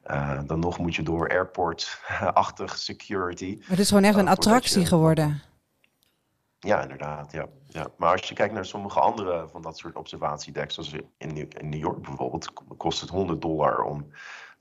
[0.05, 3.55] uh, dan nog moet je door airport-achtig security.
[3.59, 5.41] Maar het is gewoon echt een attractie geworden.
[6.59, 7.31] Ja, inderdaad.
[7.31, 7.47] Ja.
[7.67, 7.87] Ja.
[7.97, 11.69] Maar als je kijkt naar sommige andere van dat soort observatiedecks, zoals in New, in
[11.69, 14.11] New York bijvoorbeeld, kost het 100 dollar om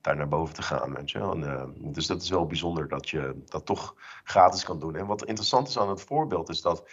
[0.00, 0.94] daar naar boven te gaan.
[0.94, 1.18] Weet je?
[1.18, 4.96] En, uh, dus dat is wel bijzonder dat je dat toch gratis kan doen.
[4.96, 6.88] En wat interessant is aan het voorbeeld is dat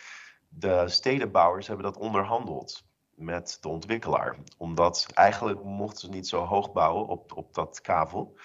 [0.48, 2.84] de stedenbouwers hebben dat onderhandeld
[3.20, 4.36] met de ontwikkelaar.
[4.58, 8.38] Omdat eigenlijk mochten ze niet zo hoog bouwen op, op dat kavel.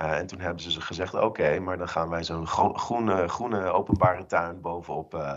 [0.00, 4.26] Uh, en toen hebben ze gezegd, oké, maar dan gaan wij zo'n groene, groene openbare
[4.26, 5.36] tuin bovenop uh,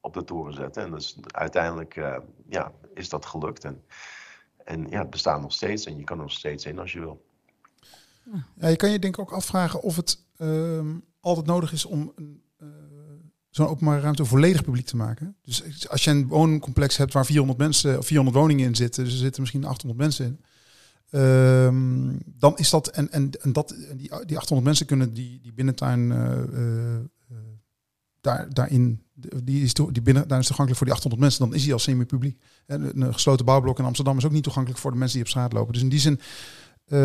[0.00, 0.82] op de toren zetten.
[0.82, 2.16] En dus uiteindelijk uh,
[2.48, 3.64] ja, is dat gelukt.
[3.64, 3.84] En,
[4.64, 7.00] en ja, het bestaat nog steeds en je kan er nog steeds in als je
[7.00, 7.24] wil.
[8.54, 12.12] Ja, je kan je denk ik ook afvragen of het ehm, altijd nodig is om
[12.16, 12.42] een
[13.54, 15.36] zo'n openbare ruimte volledig publiek te maken.
[15.42, 19.12] Dus als je een wooncomplex hebt waar 400 mensen of 400 woningen in zitten, dus
[19.12, 20.40] er zitten misschien 800 mensen in.
[21.20, 25.52] Um, dan is dat en, en, en dat die, die 800 mensen kunnen die, die
[25.52, 26.98] binnentuin uh,
[28.20, 29.02] daar, daarin
[29.44, 31.40] die is die binnen daar is toegankelijk voor die 800 mensen.
[31.40, 32.40] Dan is die al semi-publiek.
[32.66, 35.32] En een gesloten bouwblok in Amsterdam is ook niet toegankelijk voor de mensen die op
[35.32, 35.72] straat lopen.
[35.72, 36.20] Dus in die zin
[36.84, 36.98] uh,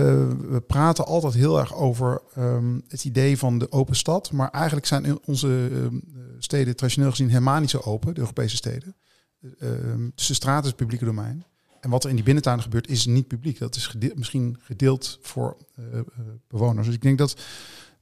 [0.50, 4.32] we praten altijd heel erg over um, het idee van de open stad.
[4.32, 5.88] Maar eigenlijk zijn onze uh,
[6.38, 8.96] steden traditioneel gezien helemaal niet zo open, de Europese steden.
[9.42, 9.70] Uh,
[10.16, 11.44] dus de straat is het publieke domein.
[11.82, 13.60] En wat er in die binnentuinen gebeurt, is niet publiek.
[13.60, 15.58] Dat is misschien gedeeld voor
[16.48, 16.86] bewoners.
[16.86, 17.36] Dus ik denk dat,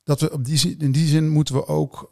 [0.04, 2.10] dat we op die, in die zin moeten we ook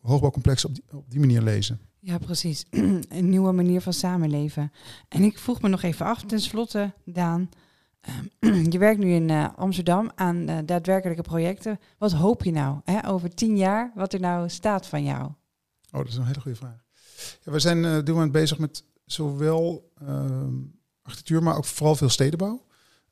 [0.00, 1.80] hoogbouwcomplexen op die, op die manier lezen.
[2.00, 2.66] Ja, precies.
[3.08, 4.72] een nieuwe manier van samenleven.
[5.08, 7.48] En ik vroeg me nog even af, tenslotte, Daan.
[8.72, 11.78] je werkt nu in uh, Amsterdam aan uh, daadwerkelijke projecten.
[11.98, 15.22] Wat hoop je nou hè, over tien jaar, wat er nou staat van jou?
[15.22, 16.84] Oh, dat is een hele goede vraag.
[17.42, 20.54] Ja, we zijn uh, doen we bezig met zowel ehm,
[21.02, 22.64] architectuur, maar ook vooral veel stedenbouw.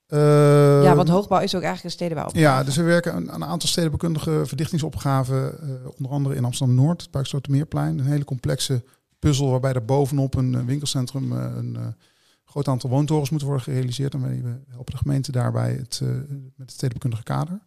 [0.06, 2.28] ja, ehm, want hoogbouw is ook eigenlijk een stedenbouw.
[2.32, 5.58] Ja, dus we werken aan een aantal stedenbekundige verdichtingsopgaven,
[5.96, 7.98] onder andere in Amsterdam-Noord, het Parkslotermeerplein.
[7.98, 8.84] Een hele complexe
[9.18, 11.94] puzzel waarbij er bovenop een winkelcentrum een
[12.48, 14.14] groot aantal woontorens moeten worden gerealiseerd.
[14.14, 17.60] En we helpen de gemeente daarbij het, uh, met het stedenbekundige kader.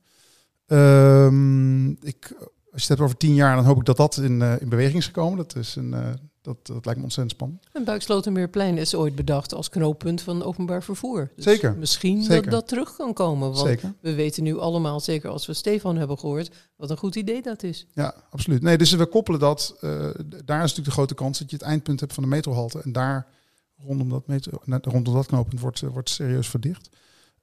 [0.67, 2.35] Um, ik,
[2.71, 4.69] als je het hebt over tien jaar, dan hoop ik dat dat in, uh, in
[4.69, 5.37] beweging is gekomen.
[5.37, 6.07] Dat, is een, uh,
[6.41, 7.67] dat, dat lijkt me ontzettend spannend.
[7.73, 11.31] En Buikslotermeerplein is ooit bedacht als knooppunt van openbaar vervoer.
[11.35, 11.75] Dus zeker.
[11.77, 12.43] Misschien zeker.
[12.43, 13.51] dat dat terug kan komen.
[13.51, 13.93] Want zeker.
[14.01, 17.63] we weten nu allemaal, zeker als we Stefan hebben gehoord, wat een goed idee dat
[17.63, 17.87] is.
[17.93, 18.61] Ja, absoluut.
[18.61, 19.77] Nee, dus we koppelen dat.
[19.79, 19.93] daar
[20.39, 22.81] is natuurlijk de grote kans dat je het eindpunt hebt van de metrohalte.
[22.81, 23.27] En daar
[23.85, 26.89] rondom dat, metro, rondom dat knooppunt wordt, wordt serieus verdicht.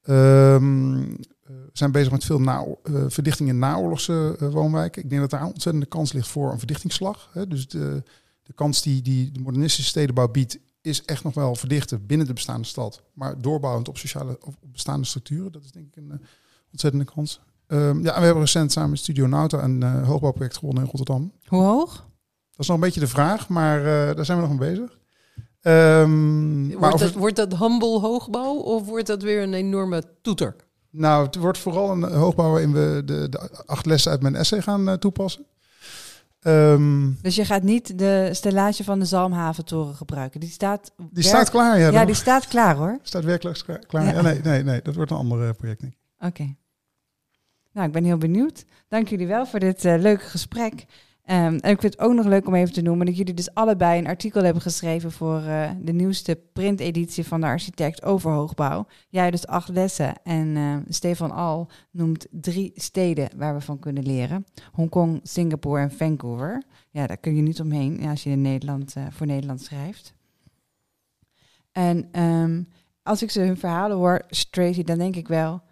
[0.05, 1.16] Um,
[1.47, 5.03] we zijn bezig met veel na, uh, verdichting in naoorlogse uh, woonwijken.
[5.03, 7.30] Ik denk dat daar een ontzettende kans ligt voor een verdichtingsslag.
[7.32, 7.47] Hè.
[7.47, 8.03] Dus de,
[8.43, 12.32] de kans die, die de modernistische stedenbouw biedt, is echt nog wel verdichten binnen de
[12.32, 13.03] bestaande stad.
[13.12, 15.53] Maar doorbouwend op sociale op bestaande structuren.
[15.53, 16.26] Dat is denk ik een uh,
[16.70, 17.41] ontzettende kans.
[17.66, 21.32] Um, ja, en we hebben recent samen met Studio Nauta een hoogbouwproject gewonnen in Rotterdam.
[21.47, 21.97] Hoe hoog?
[22.51, 23.82] Dat is nog een beetje de vraag, maar
[24.14, 24.99] daar zijn we nog mee bezig.
[25.68, 30.56] Um, wordt, dat, wordt dat humble hoogbouw of wordt dat weer een enorme toeter?
[30.90, 34.62] Nou, het wordt vooral een hoogbouw waarin we de, de acht lessen uit mijn essay
[34.62, 35.46] gaan uh, toepassen.
[36.42, 40.40] Um, dus je gaat niet de stellage van de Zalmhaventoren gebruiken.
[40.40, 41.90] Die staat, die staat klaar, ja.
[41.90, 42.98] Ja, die staat klaar hoor.
[43.02, 44.04] Staat werkelijk klaar.
[44.04, 44.12] Ja.
[44.12, 44.20] ja.
[44.20, 46.26] nee, nee, nee, dat wordt een ander uh, project, denk ik.
[46.26, 46.54] Oké.
[47.72, 48.64] Nou, ik ben heel benieuwd.
[48.88, 50.86] Dank jullie wel voor dit uh, leuke gesprek.
[51.31, 53.55] Um, en ik vind het ook nog leuk om even te noemen dat jullie dus
[53.55, 58.87] allebei een artikel hebben geschreven voor uh, de nieuwste printeditie van de architect over hoogbouw.
[59.09, 64.03] Jij dus acht lessen en uh, Stefan Al noemt drie steden waar we van kunnen
[64.03, 64.47] leren.
[64.72, 66.62] Hongkong, Singapore en Vancouver.
[66.91, 70.14] Ja, daar kun je niet omheen als je in Nederland, uh, voor Nederland schrijft.
[71.72, 72.68] En um,
[73.03, 75.62] als ik ze hun verhalen hoor, Tracy, dan denk ik wel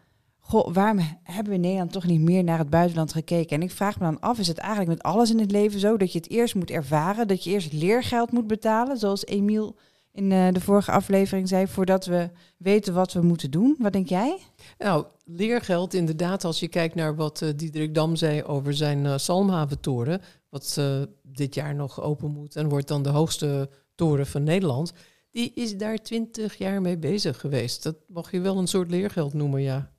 [0.47, 3.57] goh, waarom hebben we in Nederland toch niet meer naar het buitenland gekeken?
[3.57, 5.97] En ik vraag me dan af, is het eigenlijk met alles in het leven zo
[5.97, 9.77] dat je het eerst moet ervaren, dat je eerst leergeld moet betalen, zoals Emiel
[10.13, 13.77] in uh, de vorige aflevering zei, voordat we weten wat we moeten doen?
[13.79, 14.39] Wat denk jij?
[14.79, 19.17] Nou, leergeld inderdaad, als je kijkt naar wat uh, Diederik Dam zei over zijn uh,
[19.17, 20.81] Salmhaventoren, wat
[21.23, 24.93] dit jaar nog open moet en wordt dan de hoogste toren van Nederland.
[25.31, 27.83] Die is daar twintig jaar mee bezig geweest.
[27.83, 29.96] Dat mag je wel een soort leergeld noemen, ja.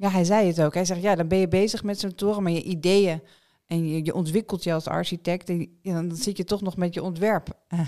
[0.00, 0.74] Ja, hij zei het ook.
[0.74, 3.22] Hij zegt, ja, dan ben je bezig met zo'n toren, maar je ideeën
[3.66, 6.94] en je, je ontwikkelt je als architect en ja, dan zit je toch nog met
[6.94, 7.48] je ontwerp.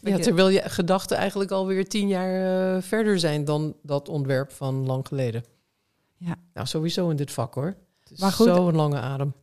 [0.00, 4.86] ja, terwijl je gedachten eigenlijk alweer tien jaar uh, verder zijn dan dat ontwerp van
[4.86, 5.44] lang geleden.
[6.16, 6.36] Ja.
[6.54, 7.76] Nou, sowieso in dit vak hoor.
[8.00, 9.34] Het is maar goed, zo een lange adem.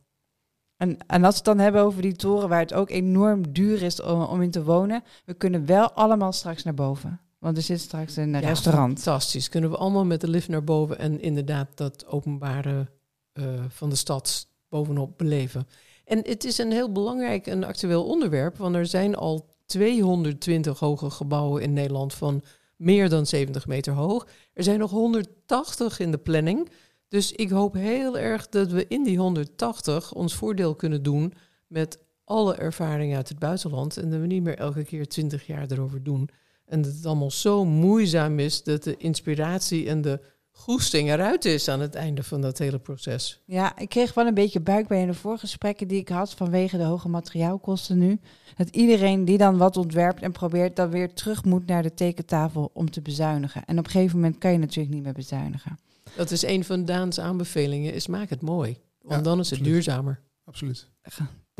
[0.76, 3.82] En, en als we het dan hebben over die toren waar het ook enorm duur
[3.82, 7.20] is om, om in te wonen, we kunnen wel allemaal straks naar boven.
[7.42, 9.00] Want er zit straks een restaurant.
[9.00, 9.48] Fantastisch.
[9.48, 12.90] Kunnen we allemaal met de lift naar boven en inderdaad dat openbare
[13.34, 15.66] uh, van de stad bovenop beleven.
[16.04, 21.10] En het is een heel belangrijk en actueel onderwerp, want er zijn al 220 hoge
[21.10, 22.42] gebouwen in Nederland van
[22.76, 24.26] meer dan 70 meter hoog.
[24.52, 26.70] Er zijn nog 180 in de planning.
[27.08, 31.32] Dus ik hoop heel erg dat we in die 180 ons voordeel kunnen doen
[31.66, 35.66] met alle ervaring uit het buitenland en dat we niet meer elke keer twintig jaar
[35.70, 36.28] erover doen.
[36.72, 40.20] En dat het allemaal zo moeizaam is dat de inspiratie en de
[40.50, 43.42] goesting eruit is aan het einde van dat hele proces.
[43.44, 46.82] Ja, ik kreeg wel een beetje buikpijn in de voorgesprekken die ik had vanwege de
[46.82, 48.18] hoge materiaalkosten nu.
[48.56, 52.70] Dat iedereen die dan wat ontwerpt en probeert, dan weer terug moet naar de tekentafel
[52.74, 53.64] om te bezuinigen.
[53.64, 55.78] En op een gegeven moment kan je natuurlijk niet meer bezuinigen.
[56.16, 58.78] Dat is een van Daans aanbevelingen, is maak het mooi.
[59.00, 59.72] Want Ja, dan is het absoluut.
[59.74, 60.20] duurzamer.
[60.44, 60.88] Absoluut.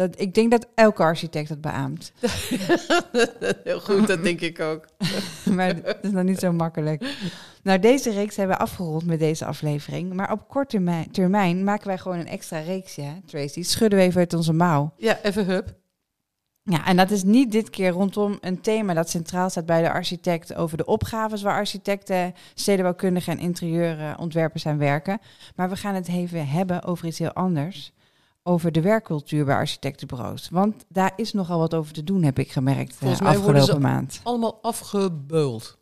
[0.09, 2.12] Dat, ik denk dat elke architect dat beaamt.
[3.64, 4.84] Heel goed, dat denk ik ook.
[5.57, 7.05] maar dat is nog niet zo makkelijk.
[7.62, 10.12] Nou, deze reeks hebben we afgerond met deze aflevering.
[10.12, 13.62] Maar op korte termijn, termijn maken wij gewoon een extra reeksje, hè, Tracy.
[13.62, 14.92] Schudden we even uit onze mouw.
[14.96, 15.80] Ja, even hup.
[16.64, 19.92] Ja, en dat is niet dit keer rondom een thema dat centraal staat bij de
[19.92, 25.20] architect over de opgaves waar architecten, stedenbouwkundigen en interieurontwerpers aan werken.
[25.57, 27.92] Maar we gaan het even hebben over iets heel anders.
[28.43, 30.49] Over de werkcultuur bij architectenbureaus.
[30.49, 33.74] Want daar is nogal wat over te doen, heb ik gemerkt Volgens de worden afgelopen
[33.74, 34.20] ze- maand.
[34.22, 35.78] Allemaal afgebeuld.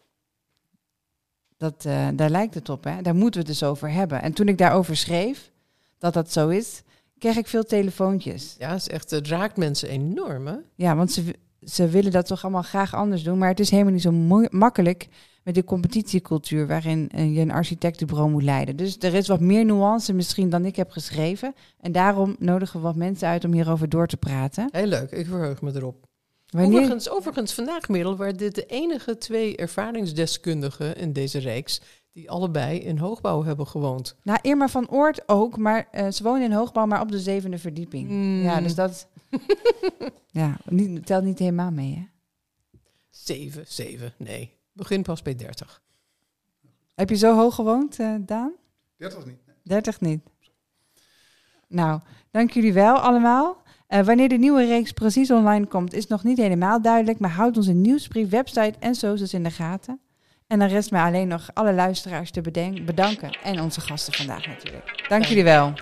[1.56, 3.02] Dat, eh, daar lijkt het op, hè?
[3.02, 4.22] Daar moeten we het dus over hebben.
[4.22, 5.50] En toen ik daarover schreef,
[5.98, 6.82] dat dat zo is,
[7.18, 8.54] kreeg ik veel telefoontjes.
[8.58, 10.56] Ja, het, is echt, het raakt mensen enorm, hè?
[10.74, 13.38] Ja, want ze, ze willen dat toch allemaal graag anders doen.
[13.38, 14.12] Maar het is helemaal niet zo
[14.50, 15.08] makkelijk
[15.42, 18.76] met de competitiecultuur waarin eh, je een architectenbureau moet leiden.
[18.76, 21.54] Dus er is wat meer nuance misschien dan ik heb geschreven.
[21.80, 24.68] En daarom nodigen we wat mensen uit om hierover door te praten.
[24.72, 26.08] Heel leuk, ik verheug me erop.
[26.46, 26.78] Wanneer...
[26.78, 31.80] Overigens, overigens, vandaag middel waren dit de enige twee ervaringsdeskundigen in deze reeks
[32.12, 34.16] die allebei in hoogbouw hebben gewoond.
[34.22, 37.58] Nou, Irma van Oort ook, maar eh, ze wonen in hoogbouw, maar op de zevende
[37.58, 38.08] verdieping.
[38.08, 38.42] Mm.
[38.42, 39.08] Ja, dus dat
[40.40, 42.08] ja, niet, telt niet helemaal mee, hè?
[43.10, 44.58] Zeven, zeven, nee.
[44.80, 45.82] Begin pas bij 30.
[46.94, 48.52] Heb je zo hoog gewoond, eh, Daan?
[48.96, 49.38] 30 niet.
[49.62, 50.20] 30 niet.
[51.68, 52.00] Nou,
[52.30, 53.62] dank jullie wel allemaal.
[53.86, 57.18] Eh, wanneer de nieuwe reeks precies online komt, is nog niet helemaal duidelijk.
[57.18, 60.00] Maar houd onze nieuwsbrief, website en socials in de gaten.
[60.46, 62.40] En dan rest mij alleen nog alle luisteraars te
[62.84, 63.30] bedanken.
[63.42, 65.06] En onze gasten vandaag natuurlijk.
[65.08, 65.72] Dank jullie wel.